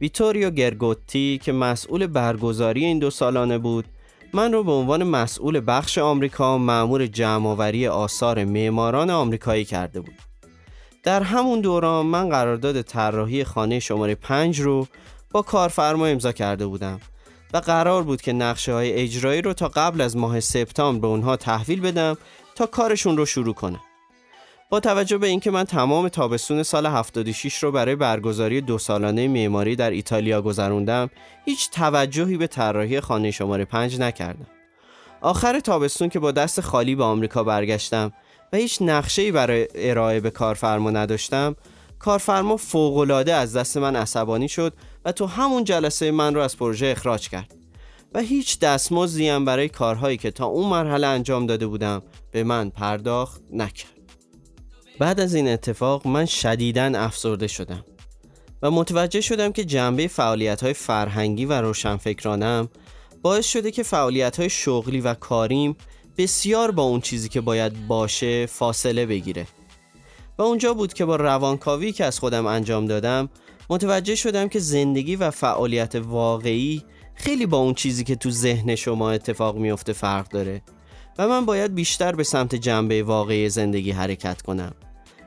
ویتوریو 0.00 0.50
گرگوتی 0.50 1.40
که 1.42 1.52
مسئول 1.52 2.06
برگزاری 2.06 2.84
این 2.84 2.98
دو 2.98 3.10
سالانه 3.10 3.58
بود 3.58 3.84
من 4.32 4.52
رو 4.52 4.64
به 4.64 4.72
عنوان 4.72 5.02
مسئول 5.02 5.62
بخش 5.66 5.98
آمریکا 5.98 6.58
معمور 6.58 7.06
جمعآوری 7.06 7.86
آثار 7.86 8.44
معماران 8.44 9.10
آمریکایی 9.10 9.64
کرده 9.64 10.00
بود. 10.00 10.14
در 11.02 11.22
همون 11.22 11.60
دوران 11.60 12.06
من 12.06 12.28
قرارداد 12.28 12.82
طراحی 12.82 13.44
خانه 13.44 13.80
شماره 13.80 14.14
5 14.14 14.60
رو 14.60 14.86
با 15.30 15.42
کارفرما 15.42 16.06
امضا 16.06 16.32
کرده 16.32 16.66
بودم 16.66 17.00
و 17.54 17.58
قرار 17.58 18.02
بود 18.02 18.22
که 18.22 18.32
نقشه 18.32 18.72
های 18.72 18.92
اجرایی 18.92 19.42
رو 19.42 19.52
تا 19.52 19.68
قبل 19.68 20.00
از 20.00 20.16
ماه 20.16 20.40
سپتامبر 20.40 21.00
به 21.00 21.06
اونها 21.06 21.36
تحویل 21.36 21.80
بدم 21.80 22.16
تا 22.54 22.66
کارشون 22.66 23.16
رو 23.16 23.26
شروع 23.26 23.54
کنم. 23.54 23.80
با 24.70 24.80
توجه 24.80 25.18
به 25.18 25.26
اینکه 25.26 25.50
من 25.50 25.64
تمام 25.64 26.08
تابستون 26.08 26.62
سال 26.62 26.86
76 26.86 27.62
رو 27.62 27.72
برای 27.72 27.96
برگزاری 27.96 28.60
دو 28.60 28.78
سالانه 28.78 29.28
معماری 29.28 29.76
در 29.76 29.90
ایتالیا 29.90 30.42
گذروندم 30.42 31.10
هیچ 31.44 31.70
توجهی 31.70 32.36
به 32.36 32.46
طراحی 32.46 33.00
خانه 33.00 33.30
شماره 33.30 33.64
5 33.64 34.00
نکردم 34.00 34.46
آخر 35.20 35.60
تابستون 35.60 36.08
که 36.08 36.18
با 36.18 36.32
دست 36.32 36.60
خالی 36.60 36.94
به 36.94 37.04
آمریکا 37.04 37.44
برگشتم 37.44 38.12
و 38.52 38.56
هیچ 38.56 38.82
نقشه‌ای 38.82 39.32
برای 39.32 39.68
ارائه 39.74 40.20
به 40.20 40.30
کارفرما 40.30 40.90
نداشتم 40.90 41.56
کارفرما 41.98 42.56
فوقالعاده 42.56 43.34
از 43.34 43.56
دست 43.56 43.76
من 43.76 43.96
عصبانی 43.96 44.48
شد 44.48 44.72
و 45.04 45.12
تو 45.12 45.26
همون 45.26 45.64
جلسه 45.64 46.10
من 46.10 46.34
رو 46.34 46.40
از 46.40 46.56
پروژه 46.56 46.86
اخراج 46.86 47.28
کرد. 47.28 47.54
و 48.14 48.20
هیچ 48.20 48.58
دستمزدی 48.58 49.28
هم 49.28 49.44
برای 49.44 49.68
کارهایی 49.68 50.16
که 50.16 50.30
تا 50.30 50.46
اون 50.46 50.70
مرحله 50.70 51.06
انجام 51.06 51.46
داده 51.46 51.66
بودم 51.66 52.02
به 52.30 52.44
من 52.44 52.70
پرداخت 52.70 53.42
نکرد. 53.52 53.90
بعد 54.98 55.20
از 55.20 55.34
این 55.34 55.48
اتفاق 55.48 56.06
من 56.06 56.24
شدیداً 56.24 56.92
افسرده 56.94 57.46
شدم 57.46 57.84
و 58.62 58.70
متوجه 58.70 59.20
شدم 59.20 59.52
که 59.52 59.64
جنبه 59.64 60.08
فعالیت 60.08 60.62
های 60.62 60.72
فرهنگی 60.72 61.44
و 61.44 61.52
روشنفکرانم 61.52 62.68
باعث 63.22 63.46
شده 63.46 63.70
که 63.70 63.82
فعالیت 63.82 64.40
های 64.40 64.50
شغلی 64.50 65.00
و 65.00 65.14
کاریم 65.14 65.76
بسیار 66.18 66.70
با 66.70 66.82
اون 66.82 67.00
چیزی 67.00 67.28
که 67.28 67.40
باید 67.40 67.86
باشه 67.86 68.46
فاصله 68.46 69.06
بگیره. 69.06 69.46
و 70.38 70.42
اونجا 70.42 70.74
بود 70.74 70.92
که 70.92 71.04
با 71.04 71.16
روانکاوی 71.16 71.92
که 71.92 72.04
از 72.04 72.18
خودم 72.18 72.46
انجام 72.46 72.86
دادم 72.86 73.28
متوجه 73.70 74.14
شدم 74.14 74.48
که 74.48 74.58
زندگی 74.58 75.16
و 75.16 75.30
فعالیت 75.30 75.94
واقعی 75.94 76.82
خیلی 77.14 77.46
با 77.46 77.58
اون 77.58 77.74
چیزی 77.74 78.04
که 78.04 78.16
تو 78.16 78.30
ذهن 78.30 78.74
شما 78.74 79.10
اتفاق 79.10 79.56
میفته 79.56 79.92
فرق 79.92 80.28
داره 80.28 80.62
و 81.18 81.28
من 81.28 81.46
باید 81.46 81.74
بیشتر 81.74 82.14
به 82.14 82.24
سمت 82.24 82.54
جنبه 82.54 83.02
واقعی 83.02 83.48
زندگی 83.48 83.90
حرکت 83.90 84.42
کنم 84.42 84.74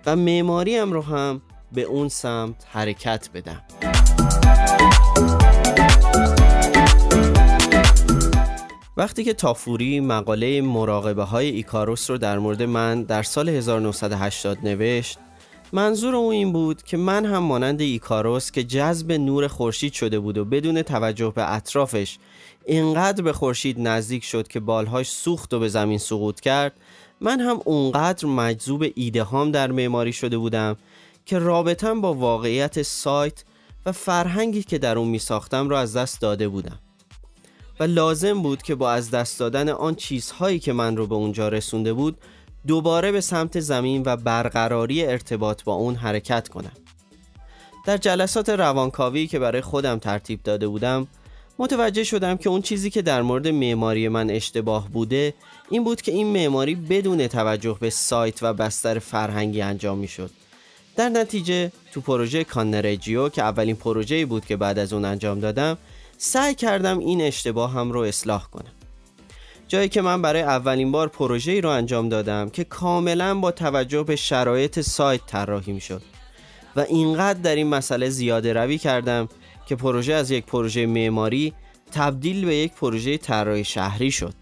و 0.05 0.15
معماریم 0.15 0.93
رو 0.93 1.01
هم 1.01 1.41
به 1.71 1.81
اون 1.81 2.09
سمت 2.09 2.65
حرکت 2.71 3.29
بدم. 3.33 3.63
وقتی 8.97 9.23
که 9.23 9.33
تافوری 9.33 9.99
مقاله 9.99 10.61
مراقبه 10.61 11.23
های 11.23 11.49
ایکاروس 11.49 12.09
رو 12.09 12.17
در 12.17 12.39
مورد 12.39 12.63
من 12.63 13.03
در 13.03 13.23
سال 13.23 13.49
1980 13.49 14.57
نوشت 14.63 15.19
منظور 15.73 16.15
او 16.15 16.31
این 16.31 16.53
بود 16.53 16.83
که 16.83 16.97
من 16.97 17.25
هم 17.25 17.43
مانند 17.43 17.81
ایکاروس 17.81 18.51
که 18.51 18.63
جذب 18.63 19.11
نور 19.11 19.47
خورشید 19.47 19.93
شده 19.93 20.19
بود 20.19 20.37
و 20.37 20.45
بدون 20.45 20.81
توجه 20.81 21.33
به 21.35 21.53
اطرافش 21.53 22.17
اینقدر 22.65 23.23
به 23.23 23.33
خورشید 23.33 23.79
نزدیک 23.79 24.23
شد 24.23 24.47
که 24.47 24.59
بالهاش 24.59 25.09
سوخت 25.09 25.53
و 25.53 25.59
به 25.59 25.69
زمین 25.69 25.97
سقوط 25.97 26.39
کرد 26.39 26.73
من 27.21 27.39
هم 27.39 27.59
اونقدر 27.65 28.27
مجذوب 28.27 28.85
ایده 28.95 29.23
هام 29.23 29.51
در 29.51 29.71
معماری 29.71 30.13
شده 30.13 30.37
بودم 30.37 30.77
که 31.25 31.39
رابطم 31.39 32.01
با 32.01 32.13
واقعیت 32.13 32.81
سایت 32.81 33.43
و 33.85 33.91
فرهنگی 33.91 34.63
که 34.63 34.77
در 34.77 34.97
اون 34.97 35.07
می 35.07 35.19
ساختم 35.19 35.69
را 35.69 35.79
از 35.79 35.97
دست 35.97 36.21
داده 36.21 36.47
بودم. 36.47 36.79
و 37.79 37.83
لازم 37.83 38.41
بود 38.41 38.61
که 38.61 38.75
با 38.75 38.91
از 38.91 39.11
دست 39.11 39.39
دادن 39.39 39.69
آن 39.69 39.95
چیزهایی 39.95 40.59
که 40.59 40.73
من 40.73 40.97
رو 40.97 41.07
به 41.07 41.15
اونجا 41.15 41.47
رسونده 41.47 41.93
بود 41.93 42.17
دوباره 42.67 43.11
به 43.11 43.21
سمت 43.21 43.59
زمین 43.59 44.03
و 44.05 44.15
برقراری 44.15 45.05
ارتباط 45.05 45.63
با 45.63 45.73
اون 45.73 45.95
حرکت 45.95 46.47
کنم 46.47 46.71
در 47.85 47.97
جلسات 47.97 48.49
روانکاوی 48.49 49.27
که 49.27 49.39
برای 49.39 49.61
خودم 49.61 49.99
ترتیب 49.99 50.43
داده 50.43 50.67
بودم 50.67 51.07
متوجه 51.59 52.03
شدم 52.03 52.37
که 52.37 52.49
اون 52.49 52.61
چیزی 52.61 52.89
که 52.89 53.01
در 53.01 53.21
مورد 53.21 53.47
معماری 53.47 54.07
من 54.07 54.29
اشتباه 54.29 54.89
بوده 54.89 55.33
این 55.69 55.83
بود 55.83 56.01
که 56.01 56.11
این 56.11 56.27
معماری 56.27 56.75
بدون 56.75 57.27
توجه 57.27 57.77
به 57.79 57.89
سایت 57.89 58.43
و 58.43 58.53
بستر 58.53 58.99
فرهنگی 58.99 59.61
انجام 59.61 59.97
می 59.97 60.07
شد. 60.07 60.29
در 60.95 61.09
نتیجه 61.09 61.71
تو 61.91 62.01
پروژه 62.01 62.43
کانرجیو 62.43 63.29
که 63.29 63.41
اولین 63.43 63.75
پروژه‌ای 63.75 64.25
بود 64.25 64.45
که 64.45 64.57
بعد 64.57 64.79
از 64.79 64.93
اون 64.93 65.05
انجام 65.05 65.39
دادم 65.39 65.77
سعی 66.17 66.55
کردم 66.55 66.99
این 66.99 67.21
اشتباه 67.21 67.71
هم 67.71 67.91
رو 67.91 67.99
اصلاح 67.99 68.47
کنم 68.49 68.76
جایی 69.67 69.89
که 69.89 70.01
من 70.01 70.21
برای 70.21 70.41
اولین 70.41 70.91
بار 70.91 71.07
پروژه‌ای 71.07 71.61
رو 71.61 71.69
انجام 71.69 72.09
دادم 72.09 72.49
که 72.49 72.63
کاملا 72.63 73.39
با 73.39 73.51
توجه 73.51 74.03
به 74.03 74.15
شرایط 74.15 74.81
سایت 74.81 75.25
طراحی 75.25 75.73
می 75.73 75.81
شد 75.81 76.01
و 76.75 76.79
اینقدر 76.79 77.39
در 77.39 77.55
این 77.55 77.67
مسئله 77.67 78.09
زیاده 78.09 78.53
روی 78.53 78.77
کردم 78.77 79.29
که 79.65 79.75
پروژه 79.75 80.13
از 80.13 80.31
یک 80.31 80.45
پروژه 80.45 80.85
معماری 80.85 81.53
تبدیل 81.91 82.45
به 82.45 82.55
یک 82.55 82.73
پروژه 82.73 83.17
طراحی 83.17 83.63
شهری 83.63 84.11
شد. 84.11 84.33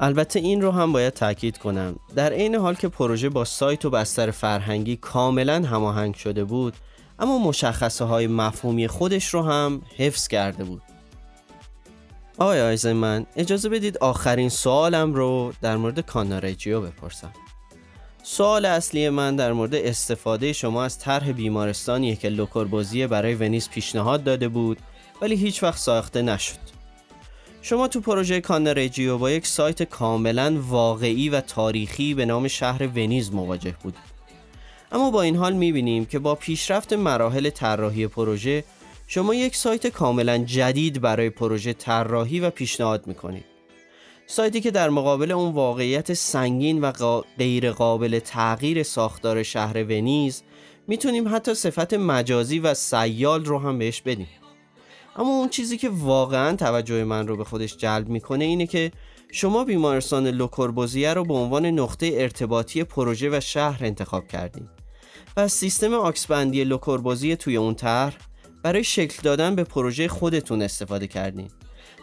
البته 0.00 0.38
این 0.38 0.62
رو 0.62 0.70
هم 0.70 0.92
باید 0.92 1.12
تاکید 1.12 1.58
کنم. 1.58 1.96
در 2.14 2.32
عین 2.32 2.54
حال 2.54 2.74
که 2.74 2.88
پروژه 2.88 3.28
با 3.28 3.44
سایت 3.44 3.84
و 3.84 3.90
بستر 3.90 4.30
فرهنگی 4.30 4.96
کاملا 4.96 5.62
هماهنگ 5.62 6.14
شده 6.14 6.44
بود 6.44 6.74
اما 7.18 7.38
مشخصه 7.38 8.04
های 8.04 8.26
مفهومی 8.26 8.88
خودش 8.88 9.34
رو 9.34 9.42
هم 9.42 9.82
حفظ 9.96 10.28
کرده 10.28 10.64
بود. 10.64 10.82
آقای 12.38 12.92
من 12.92 13.26
اجازه 13.36 13.68
بدید 13.68 13.98
آخرین 13.98 14.48
سوالم 14.48 15.14
رو 15.14 15.52
در 15.60 15.76
مورد 15.76 16.00
کانارجیو 16.00 16.80
بپرسم 16.80 17.32
سوال 18.22 18.64
اصلی 18.64 19.08
من 19.08 19.36
در 19.36 19.52
مورد 19.52 19.74
استفاده 19.74 20.52
شما 20.52 20.84
از 20.84 20.98
طرح 20.98 21.32
بیمارستانیه 21.32 22.16
که 22.16 22.28
لوکوربوزیه 22.28 23.06
برای 23.06 23.34
ونیز 23.34 23.68
پیشنهاد 23.68 24.24
داده 24.24 24.48
بود 24.48 24.78
ولی 25.22 25.36
هیچ 25.36 25.62
وقت 25.62 25.78
ساخته 25.78 26.22
نشد. 26.22 26.58
شما 27.62 27.88
تو 27.88 28.00
پروژه 28.00 28.40
کانرجیو 28.40 29.18
با 29.18 29.30
یک 29.30 29.46
سایت 29.46 29.82
کاملا 29.82 30.56
واقعی 30.60 31.28
و 31.28 31.40
تاریخی 31.40 32.14
به 32.14 32.24
نام 32.24 32.48
شهر 32.48 32.86
ونیز 32.86 33.32
مواجه 33.32 33.74
بودید. 33.82 33.96
اما 34.92 35.10
با 35.10 35.22
این 35.22 35.36
حال 35.36 35.52
می‌بینیم 35.52 36.04
که 36.04 36.18
با 36.18 36.34
پیشرفت 36.34 36.92
مراحل 36.92 37.50
طراحی 37.50 38.06
پروژه 38.06 38.64
شما 39.06 39.34
یک 39.34 39.56
سایت 39.56 39.86
کاملا 39.86 40.38
جدید 40.38 41.00
برای 41.00 41.30
پروژه 41.30 41.72
طراحی 41.72 42.40
و 42.40 42.50
پیشنهاد 42.50 43.06
می‌کنید. 43.06 43.44
سایتی 44.26 44.60
که 44.60 44.70
در 44.70 44.90
مقابل 44.90 45.32
اون 45.32 45.52
واقعیت 45.52 46.12
سنگین 46.12 46.80
و 46.80 46.92
غیر 47.38 47.70
قابل 47.70 48.18
تغییر 48.18 48.82
ساختار 48.82 49.42
شهر 49.42 49.84
ونیز 49.84 50.42
می‌تونیم 50.88 51.34
حتی 51.34 51.54
صفت 51.54 51.94
مجازی 51.94 52.58
و 52.58 52.74
سیال 52.74 53.44
رو 53.44 53.58
هم 53.58 53.78
بهش 53.78 54.00
بدیم 54.00 54.28
اما 55.16 55.28
اون 55.28 55.48
چیزی 55.48 55.76
که 55.76 55.88
واقعا 55.88 56.56
توجه 56.56 57.04
من 57.04 57.28
رو 57.28 57.36
به 57.36 57.44
خودش 57.44 57.76
جلب 57.76 58.08
می‌کنه 58.08 58.44
اینه 58.44 58.66
که 58.66 58.92
شما 59.32 59.64
بیمارستان 59.64 60.26
لوکوربوزیه 60.26 61.14
رو 61.14 61.24
به 61.24 61.34
عنوان 61.34 61.66
نقطه 61.66 62.10
ارتباطی 62.14 62.84
پروژه 62.84 63.30
و 63.32 63.40
شهر 63.40 63.84
انتخاب 63.84 64.28
کردیم 64.28 64.70
و 65.36 65.48
سیستم 65.48 65.94
آکسبندی 65.94 66.64
لوکوربوزیه 66.64 67.36
توی 67.36 67.56
اون 67.56 67.74
طرح 67.74 68.16
برای 68.66 68.84
شکل 68.84 69.22
دادن 69.22 69.54
به 69.54 69.64
پروژه 69.64 70.08
خودتون 70.08 70.62
استفاده 70.62 71.06
کردین. 71.06 71.50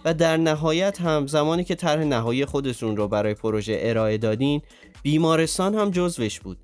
و 0.06 0.14
در 0.14 0.38
نهایت 0.38 1.02
هم 1.02 1.28
زمانی 1.28 1.64
که 1.64 1.76
طرح 1.76 2.04
نهایی 2.04 2.46
خودتون 2.46 2.98
رو 2.98 3.08
برای 3.08 3.34
پروژه 3.34 3.78
ارائه 3.82 4.18
دادین 4.18 4.62
بیمارستان 5.02 5.76
هم 5.76 5.92
جزوش 5.92 6.40
بود. 6.40 6.58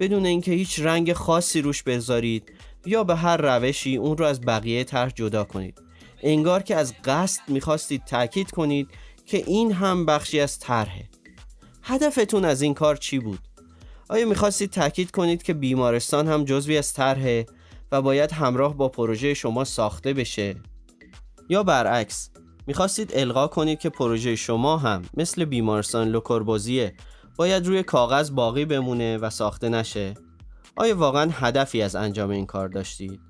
بدون 0.00 0.26
اینکه 0.26 0.52
هیچ 0.52 0.80
رنگ 0.80 1.12
خاصی 1.12 1.62
روش 1.62 1.82
بذارید 1.82 2.52
یا 2.86 3.04
به 3.04 3.16
هر 3.16 3.36
روشی 3.36 3.96
اون 3.96 4.16
رو 4.16 4.24
از 4.24 4.40
بقیه 4.40 4.84
طرح 4.84 5.10
جدا 5.14 5.44
کنید. 5.44 5.80
انگار 6.22 6.62
که 6.62 6.76
از 6.76 6.94
قصد 7.04 7.40
می‌خواستید 7.48 8.04
تاکید 8.04 8.50
کنید 8.50 8.88
که 9.26 9.44
این 9.46 9.72
هم 9.72 10.06
بخشی 10.06 10.40
از 10.40 10.58
طرحه. 10.58 11.08
هدفتون 11.82 12.44
از 12.44 12.62
این 12.62 12.74
کار 12.74 12.96
چی 12.96 13.18
بود؟ 13.18 13.40
آیا 14.08 14.26
می‌خواستید 14.26 14.70
تاکید 14.70 15.10
کنید 15.10 15.42
که 15.42 15.54
بیمارستان 15.54 16.28
هم 16.28 16.44
جزوی 16.44 16.78
از 16.78 16.92
طرحه؟ 16.92 17.46
و 17.92 18.02
باید 18.02 18.32
همراه 18.32 18.76
با 18.76 18.88
پروژه 18.88 19.34
شما 19.34 19.64
ساخته 19.64 20.12
بشه. 20.12 20.56
یا 21.48 21.62
برعکس 21.62 22.30
می‌خواستید 22.66 23.10
القا 23.14 23.46
کنید 23.46 23.78
که 23.78 23.88
پروژه 23.90 24.36
شما 24.36 24.76
هم 24.76 25.02
مثل 25.14 25.44
بیمارستان 25.44 26.08
لوکوربوزیه 26.08 26.94
باید 27.36 27.66
روی 27.66 27.82
کاغذ 27.82 28.30
باقی 28.30 28.64
بمونه 28.64 29.18
و 29.18 29.30
ساخته 29.30 29.68
نشه. 29.68 30.14
آیا 30.76 30.96
واقعا 30.96 31.30
هدفی 31.32 31.82
از 31.82 31.96
انجام 31.96 32.30
این 32.30 32.46
کار 32.46 32.68
داشتید؟ 32.68 33.20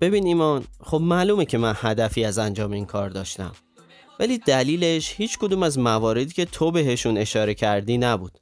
ببین 0.00 0.26
ایمان 0.26 0.64
خب 0.80 1.00
معلومه 1.00 1.44
که 1.44 1.58
من 1.58 1.74
هدفی 1.76 2.24
از 2.24 2.38
انجام 2.38 2.72
این 2.72 2.86
کار 2.86 3.10
داشتم. 3.10 3.52
ولی 4.20 4.38
دلیلش 4.38 5.14
هیچ 5.16 5.38
کدوم 5.38 5.62
از 5.62 5.78
مواردی 5.78 6.32
که 6.32 6.44
تو 6.44 6.70
بهشون 6.70 7.18
اشاره 7.18 7.54
کردی 7.54 7.98
نبود. 7.98 8.38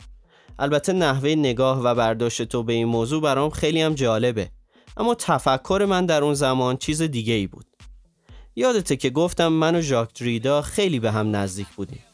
البته 0.58 0.92
نحوه 0.92 1.30
نگاه 1.30 1.82
و 1.84 1.94
برداشت 1.94 2.42
تو 2.42 2.62
به 2.62 2.72
این 2.72 2.88
موضوع 2.88 3.22
برام 3.22 3.50
خیلی 3.50 3.82
هم 3.82 3.94
جالبه. 3.94 4.50
اما 4.96 5.14
تفکر 5.14 5.86
من 5.88 6.06
در 6.06 6.24
اون 6.24 6.34
زمان 6.34 6.76
چیز 6.76 7.02
دیگه 7.02 7.34
ای 7.34 7.46
بود. 7.46 7.66
یادته 8.56 8.96
که 8.96 9.10
گفتم 9.10 9.48
من 9.48 9.74
و 9.76 9.80
ژاک 9.80 10.20
دریدا 10.20 10.62
خیلی 10.62 11.00
به 11.00 11.12
هم 11.12 11.36
نزدیک 11.36 11.68
بودیم. 11.68 12.04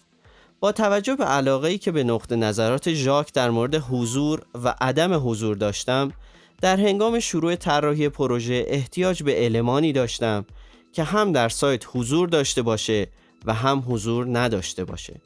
با 0.61 0.73
توجه 0.73 1.17
به 1.17 1.25
علاقه 1.25 1.69
ای 1.69 1.79
که 1.79 1.93
به 1.93 2.05
نقطه 2.05 2.37
نظرات 2.37 2.93
ژاک 2.93 3.33
در 3.33 3.51
مورد 3.51 3.75
حضور 3.75 4.43
و 4.65 4.75
عدم 4.81 5.29
حضور 5.31 5.57
داشتم 5.57 6.13
در 6.61 6.77
هنگام 6.77 7.21
شروع 7.21 7.55
طراحی 7.55 8.09
پروژه 8.09 8.65
احتیاج 8.69 9.23
به 9.23 9.45
المانی 9.45 9.93
داشتم 9.93 10.45
که 10.93 11.05
هم 11.05 11.33
در 11.33 11.49
سایت 11.49 11.85
حضور 11.95 12.29
داشته 12.29 12.63
باشه 12.63 13.07
و 13.45 13.55
هم 13.55 13.85
حضور 13.89 14.39
نداشته 14.39 14.85
باشه. 14.85 15.21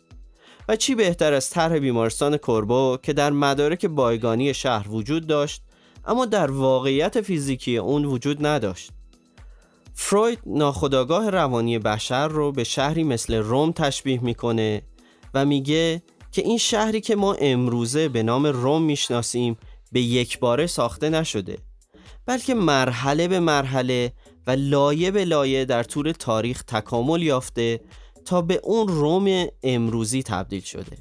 و 0.68 0.76
چی 0.76 0.94
بهتر 0.94 1.32
از 1.32 1.50
طرح 1.50 1.78
بیمارستان 1.78 2.36
کربو 2.36 2.98
که 3.02 3.12
در 3.12 3.30
مدارک 3.30 3.86
بایگانی 3.86 4.54
شهر 4.54 4.88
وجود 4.88 5.26
داشت 5.26 5.62
اما 6.04 6.26
در 6.26 6.50
واقعیت 6.50 7.20
فیزیکی 7.20 7.76
اون 7.76 8.04
وجود 8.04 8.46
نداشت. 8.46 8.90
فروید 9.94 10.38
ناخداگاه 10.46 11.30
روانی 11.30 11.78
بشر 11.78 12.28
رو 12.28 12.52
به 12.52 12.64
شهری 12.64 13.04
مثل 13.04 13.34
روم 13.34 13.72
تشبیه 13.72 14.24
می‌کنه 14.24 14.82
و 15.34 15.44
میگه 15.44 16.02
که 16.32 16.42
این 16.42 16.58
شهری 16.58 17.00
که 17.00 17.16
ما 17.16 17.34
امروزه 17.34 18.08
به 18.08 18.22
نام 18.22 18.46
روم 18.46 18.82
می‌شناسیم 18.82 19.56
به 19.92 20.00
یک 20.00 20.38
باره 20.38 20.66
ساخته 20.66 21.10
نشده 21.10 21.58
بلکه 22.26 22.54
مرحله 22.54 23.28
به 23.28 23.40
مرحله 23.40 24.12
و 24.46 24.50
لایه 24.50 25.10
به 25.10 25.24
لایه 25.24 25.64
در 25.64 25.82
طول 25.82 26.12
تاریخ 26.12 26.62
تکامل 26.62 27.22
یافته 27.22 27.80
تا 28.24 28.42
به 28.42 28.60
اون 28.64 28.88
روم 28.88 29.46
امروزی 29.62 30.22
تبدیل 30.22 30.60
شده. 30.62 30.98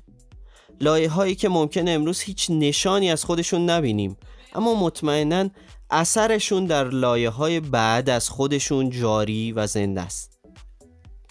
لایه 0.81 1.09
هایی 1.09 1.35
که 1.35 1.49
ممکن 1.49 1.87
امروز 1.87 2.21
هیچ 2.21 2.47
نشانی 2.49 3.11
از 3.11 3.25
خودشون 3.25 3.69
نبینیم 3.69 4.17
اما 4.55 4.75
مطمئنا 4.75 5.49
اثرشون 5.89 6.65
در 6.65 6.83
لایه 6.83 7.29
های 7.29 7.59
بعد 7.59 8.09
از 8.09 8.29
خودشون 8.29 8.89
جاری 8.89 9.51
و 9.51 9.67
زنده 9.67 10.01
است. 10.01 10.39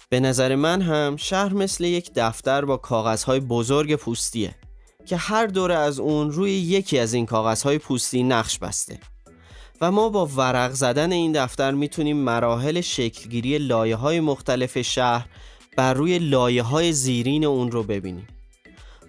به 0.09 0.19
نظر 0.19 0.55
من 0.55 0.81
هم 0.81 1.15
شهر 1.17 1.53
مثل 1.53 1.83
یک 1.83 2.11
دفتر 2.15 2.65
با 2.65 2.77
کاغذهای 2.77 3.39
بزرگ 3.39 3.95
پوستیه 3.95 4.55
که 5.05 5.17
هر 5.17 5.47
دوره 5.47 5.75
از 5.75 5.99
اون 5.99 6.31
روی 6.31 6.51
یکی 6.51 6.99
از 6.99 7.13
این 7.13 7.25
کاغذهای 7.25 7.77
پوستی 7.77 8.23
نقش 8.23 8.59
بسته. 8.59 8.99
و 9.81 9.91
ما 9.91 10.09
با 10.09 10.25
ورق 10.25 10.71
زدن 10.71 11.11
این 11.11 11.31
دفتر 11.31 11.71
می‌تونیم 11.71 12.17
مراحل 12.17 12.81
شکلگیری 12.81 13.57
لایه 13.57 13.95
های 13.95 14.19
مختلف 14.19 14.81
شهر 14.81 15.27
بر 15.77 15.93
روی 15.93 16.19
لایه 16.19 16.63
های 16.63 16.93
زیرین 16.93 17.45
اون 17.45 17.71
رو 17.71 17.83
ببینیم. 17.83 18.27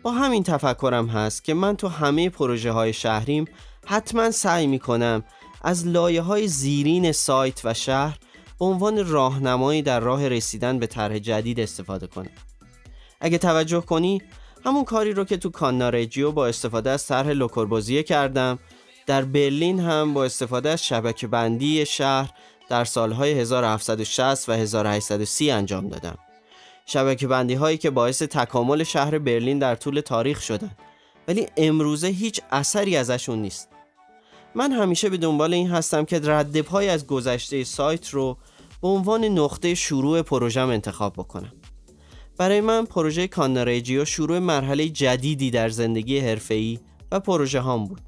با 0.02 0.10
همین 0.10 0.42
تفکرم 0.42 1.06
هست 1.06 1.44
که 1.44 1.54
من 1.54 1.76
تو 1.76 1.88
همه 1.88 2.30
پروژه 2.30 2.72
های 2.72 2.92
شهریم 2.92 3.44
حتما 3.86 4.30
سعی 4.30 4.66
می‌کنم 4.66 5.24
از 5.62 5.86
لایه 5.86 6.22
های 6.22 6.48
زیرین 6.48 7.12
سایت 7.12 7.60
و 7.64 7.74
شهر 7.74 8.18
به 8.58 8.64
عنوان 8.64 9.06
راهنمایی 9.06 9.82
در 9.82 10.00
راه 10.00 10.28
رسیدن 10.28 10.78
به 10.78 10.86
طرح 10.86 11.18
جدید 11.18 11.60
استفاده 11.60 12.06
کنم. 12.06 12.30
اگه 13.20 13.38
توجه 13.38 13.80
کنی 13.80 14.22
همون 14.64 14.84
کاری 14.84 15.12
رو 15.12 15.24
که 15.24 15.36
تو 15.36 15.50
کانارجیو 15.50 16.32
با 16.32 16.46
استفاده 16.46 16.90
از 16.90 17.06
طرح 17.06 17.28
لوکوربوزیه 17.28 18.02
کردم 18.02 18.58
در 19.06 19.22
برلین 19.24 19.80
هم 19.80 20.14
با 20.14 20.24
استفاده 20.24 20.70
از 20.70 20.86
شبکه 20.86 21.26
بندی 21.26 21.86
شهر 21.86 22.30
در 22.68 22.84
سالهای 22.84 23.32
1760 23.32 24.48
و 24.48 24.52
1830 24.52 25.50
انجام 25.50 25.88
دادم. 25.88 26.18
شبکه 26.86 27.26
بندی 27.26 27.54
هایی 27.54 27.78
که 27.78 27.90
باعث 27.90 28.22
تکامل 28.22 28.82
شهر 28.82 29.18
برلین 29.18 29.58
در 29.58 29.74
طول 29.74 30.00
تاریخ 30.00 30.40
شدن. 30.40 30.70
ولی 31.28 31.46
امروزه 31.56 32.06
هیچ 32.08 32.40
اثری 32.50 32.96
ازشون 32.96 33.42
نیست. 33.42 33.69
من 34.54 34.72
همیشه 34.72 35.10
به 35.10 35.16
دنبال 35.16 35.54
این 35.54 35.70
هستم 35.70 36.04
که 36.04 36.20
ردپای 36.24 36.88
از 36.88 37.06
گذشته 37.06 37.64
سایت 37.64 38.08
رو 38.08 38.38
به 38.82 38.88
عنوان 38.88 39.24
نقطه 39.24 39.74
شروع 39.74 40.22
پروژم 40.22 40.68
انتخاب 40.68 41.12
بکنم. 41.12 41.52
برای 42.36 42.60
من 42.60 42.84
پروژه 42.84 43.28
کاناریجیو 43.28 44.04
شروع 44.04 44.38
مرحله 44.38 44.88
جدیدی 44.88 45.50
در 45.50 45.68
زندگی 45.68 46.18
حرفه‌ای 46.18 46.78
و 47.12 47.20
پروژه 47.20 47.60
هام 47.60 47.86
بود. 47.86 48.00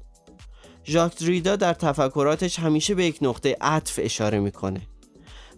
ژاک 0.85 1.17
دریدا 1.17 1.55
در 1.55 1.73
تفکراتش 1.73 2.59
همیشه 2.59 2.95
به 2.95 3.05
یک 3.05 3.17
نقطه 3.21 3.57
عطف 3.61 3.99
اشاره 4.03 4.39
می‌کنه. 4.39 4.81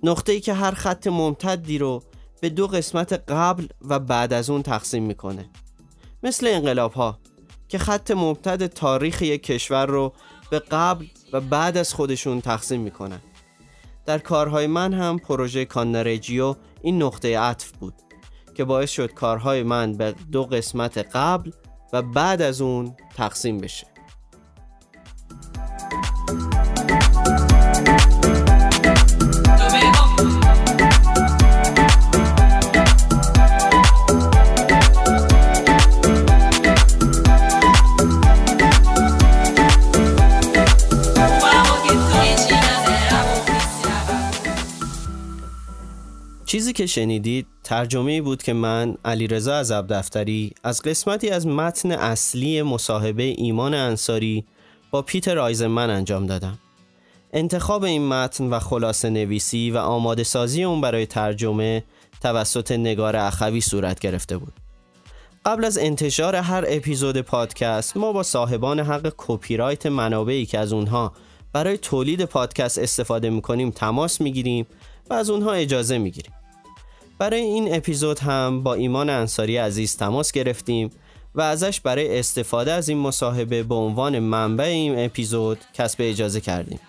نقطه 0.03 0.31
ای 0.31 0.39
که 0.39 0.53
هر 0.53 0.71
خط 0.71 1.07
ممتدی 1.07 1.77
رو 1.77 2.03
به 2.41 2.49
دو 2.49 2.67
قسمت 2.67 3.13
قبل 3.13 3.67
و 3.81 3.99
بعد 3.99 4.33
از 4.33 4.49
اون 4.49 4.61
تقسیم 4.63 5.03
می‌کنه. 5.03 5.49
مثل 6.23 6.47
انقلاب 6.47 6.93
ها 6.93 7.19
که 7.67 7.77
خط 7.77 8.11
ممتد 8.11 8.65
تاریخ 8.65 9.21
یک 9.21 9.43
کشور 9.43 9.85
رو 9.85 10.13
به 10.49 10.59
قبل 10.59 11.05
و 11.33 11.41
بعد 11.41 11.77
از 11.77 11.93
خودشون 11.93 12.41
تقسیم 12.41 12.81
می‌کنن. 12.81 13.19
در 14.05 14.19
کارهای 14.19 14.67
من 14.67 14.93
هم 14.93 15.19
پروژه 15.19 15.65
کانرجیو 15.65 16.55
این 16.81 17.03
نقطه 17.03 17.39
عطف 17.39 17.71
بود 17.71 17.93
که 18.53 18.63
باعث 18.65 18.91
شد 18.91 19.13
کارهای 19.13 19.63
من 19.63 19.93
به 19.93 20.15
دو 20.31 20.43
قسمت 20.43 20.97
قبل 20.97 21.51
و 21.93 22.01
بعد 22.01 22.41
از 22.41 22.61
اون 22.61 22.95
تقسیم 23.15 23.57
بشه. 23.57 23.94
چیزی 46.55 46.73
که 46.73 46.85
شنیدید 46.85 47.47
ترجمه 47.63 48.21
بود 48.21 48.43
که 48.43 48.53
من 48.53 48.97
علیرضا 49.05 49.55
از 49.55 49.71
دفتری 49.71 50.51
از 50.63 50.81
قسمتی 50.81 51.29
از 51.29 51.47
متن 51.47 51.91
اصلی 51.91 52.61
مصاحبه 52.61 53.23
ایمان 53.23 53.73
انصاری 53.73 54.45
با 54.91 55.01
پیتر 55.01 55.39
آیزمن 55.39 55.89
انجام 55.89 56.25
دادم. 56.25 56.59
انتخاب 57.33 57.83
این 57.83 58.07
متن 58.07 58.49
و 58.49 58.59
خلاصه 58.59 59.09
نویسی 59.09 59.71
و 59.71 59.77
آماده 59.77 60.23
سازی 60.23 60.63
اون 60.63 60.81
برای 60.81 61.05
ترجمه 61.05 61.83
توسط 62.21 62.71
نگار 62.71 63.15
اخوی 63.15 63.61
صورت 63.61 63.99
گرفته 63.99 64.37
بود. 64.37 64.53
قبل 65.45 65.65
از 65.65 65.77
انتشار 65.77 66.35
هر 66.35 66.63
اپیزود 66.67 67.21
پادکست 67.21 67.97
ما 67.97 68.11
با 68.11 68.23
صاحبان 68.23 68.79
حق 68.79 69.13
کپی 69.17 69.57
رایت 69.57 69.85
منابعی 69.85 70.45
که 70.45 70.59
از 70.59 70.73
اونها 70.73 71.13
برای 71.53 71.77
تولید 71.77 72.25
پادکست 72.25 72.79
استفاده 72.79 73.29
می‌کنیم 73.29 73.71
تماس 73.71 74.21
می‌گیریم 74.21 74.65
و 75.09 75.13
از 75.13 75.29
اونها 75.29 75.51
اجازه 75.51 75.97
می‌گیریم. 75.97 76.31
برای 77.17 77.41
این 77.41 77.75
اپیزود 77.75 78.19
هم 78.19 78.63
با 78.63 78.73
ایمان 78.73 79.09
انصاری 79.09 79.57
عزیز 79.57 79.97
تماس 79.97 80.31
گرفتیم 80.31 80.89
و 81.35 81.41
ازش 81.41 81.81
برای 81.81 82.19
استفاده 82.19 82.71
از 82.71 82.89
این 82.89 82.97
مصاحبه 82.97 83.63
به 83.63 83.75
عنوان 83.75 84.19
منبع 84.19 84.63
این 84.63 85.05
اپیزود 85.05 85.57
کسب 85.73 85.97
اجازه 85.99 86.41
کردیم. 86.41 86.79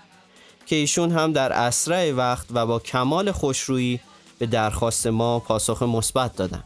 که 0.67 0.77
ایشون 0.77 1.11
هم 1.11 1.33
در 1.33 1.53
اسرع 1.53 2.13
وقت 2.13 2.47
و 2.55 2.67
با 2.67 2.79
کمال 2.79 3.33
خوشرویی 3.33 4.01
به 4.39 4.47
درخواست 4.47 5.07
ما 5.07 5.39
پاسخ 5.39 5.83
مثبت 5.83 6.37
دادن. 6.37 6.65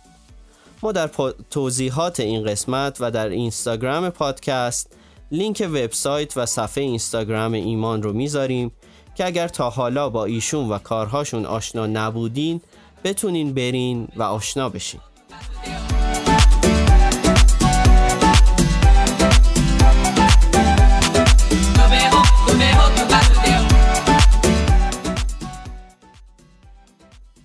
ما 0.83 0.93
در 0.93 1.11
توضیحات 1.51 2.21
این 2.21 2.45
قسمت 2.45 2.97
و 3.01 3.11
در 3.11 3.29
اینستاگرام 3.29 4.11
پادکست 4.11 4.97
لینک 5.33 5.69
وبسایت 5.71 6.37
و 6.37 6.47
صفحه 6.47 6.85
اینستاگرام 6.85 7.53
ایمان 7.53 8.03
رو 8.03 8.13
می‌ذاریم 8.13 8.73
که 9.15 9.27
اگر 9.27 9.49
تا 9.49 9.71
حالا 9.71 10.09
با 10.09 10.25
ایشون 10.25 10.69
و 10.69 10.79
کارهاشون 10.79 11.47
آشنا 11.47 11.87
نبودین 11.87 12.61
بتونین 13.05 13.55
برین 13.55 14.09
و 14.17 14.23
آشنا 14.23 14.69
بشین 14.69 15.01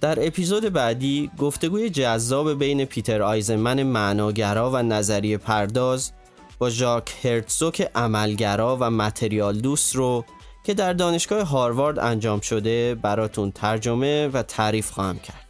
در 0.01 0.27
اپیزود 0.27 0.63
بعدی 0.63 1.31
گفتگوی 1.37 1.89
جذاب 1.89 2.59
بین 2.59 2.85
پیتر 2.85 3.21
آیزمن 3.21 3.83
معناگرا 3.83 4.71
و 4.71 4.77
نظریه 4.77 5.37
پرداز 5.37 6.11
با 6.59 6.69
ژاک 6.69 7.25
هرتزوک 7.25 7.89
عملگرا 7.95 8.77
و 8.79 8.91
متریال 8.91 9.57
دوست 9.59 9.95
رو 9.95 10.25
که 10.63 10.73
در 10.73 10.93
دانشگاه 10.93 11.47
هاروارد 11.47 11.99
انجام 11.99 12.39
شده 12.39 12.95
براتون 12.95 13.51
ترجمه 13.51 14.27
و 14.27 14.43
تعریف 14.43 14.91
خواهم 14.91 15.19
کرد. 15.19 15.44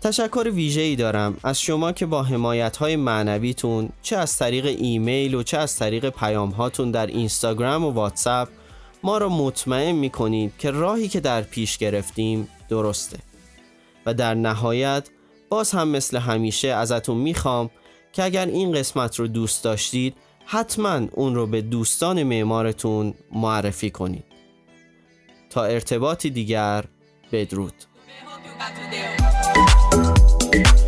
تشکر 0.00 0.50
ویژه 0.54 0.80
ای 0.80 0.96
دارم 0.96 1.36
از 1.42 1.60
شما 1.60 1.92
که 1.92 2.06
با 2.06 2.22
حمایت 2.22 2.76
های 2.76 2.96
معنویتون 2.96 3.88
چه 4.02 4.16
از 4.16 4.36
طریق 4.36 4.66
ایمیل 4.66 5.34
و 5.34 5.42
چه 5.42 5.58
از 5.58 5.76
طریق 5.76 6.08
پیام 6.08 6.50
هاتون 6.50 6.90
در 6.90 7.06
اینستاگرام 7.06 7.84
و 7.84 7.90
واتساپ 7.90 8.48
ما 9.02 9.18
را 9.18 9.28
مطمئن 9.28 9.92
می 9.92 10.10
کنید 10.10 10.52
که 10.58 10.70
راهی 10.70 11.08
که 11.08 11.20
در 11.20 11.42
پیش 11.42 11.78
گرفتیم 11.78 12.48
درسته. 12.68 13.18
و 14.06 14.14
در 14.14 14.34
نهایت 14.34 15.08
باز 15.48 15.70
هم 15.70 15.88
مثل 15.88 16.18
همیشه 16.18 16.68
ازتون 16.68 17.16
می‌خوام 17.16 17.70
که 18.12 18.24
اگر 18.24 18.46
این 18.46 18.72
قسمت 18.72 19.16
رو 19.18 19.26
دوست 19.26 19.64
داشتید 19.64 20.16
حتما 20.46 21.00
اون 21.12 21.34
رو 21.34 21.46
به 21.46 21.62
دوستان 21.62 22.22
معمارتون 22.22 23.14
معرفی 23.32 23.90
کنید. 23.90 24.24
تا 25.50 25.64
ارتباطی 25.64 26.30
دیگر 26.30 26.84
بدرود. 27.32 27.74
Thank 30.52 30.66
you. 30.66 30.79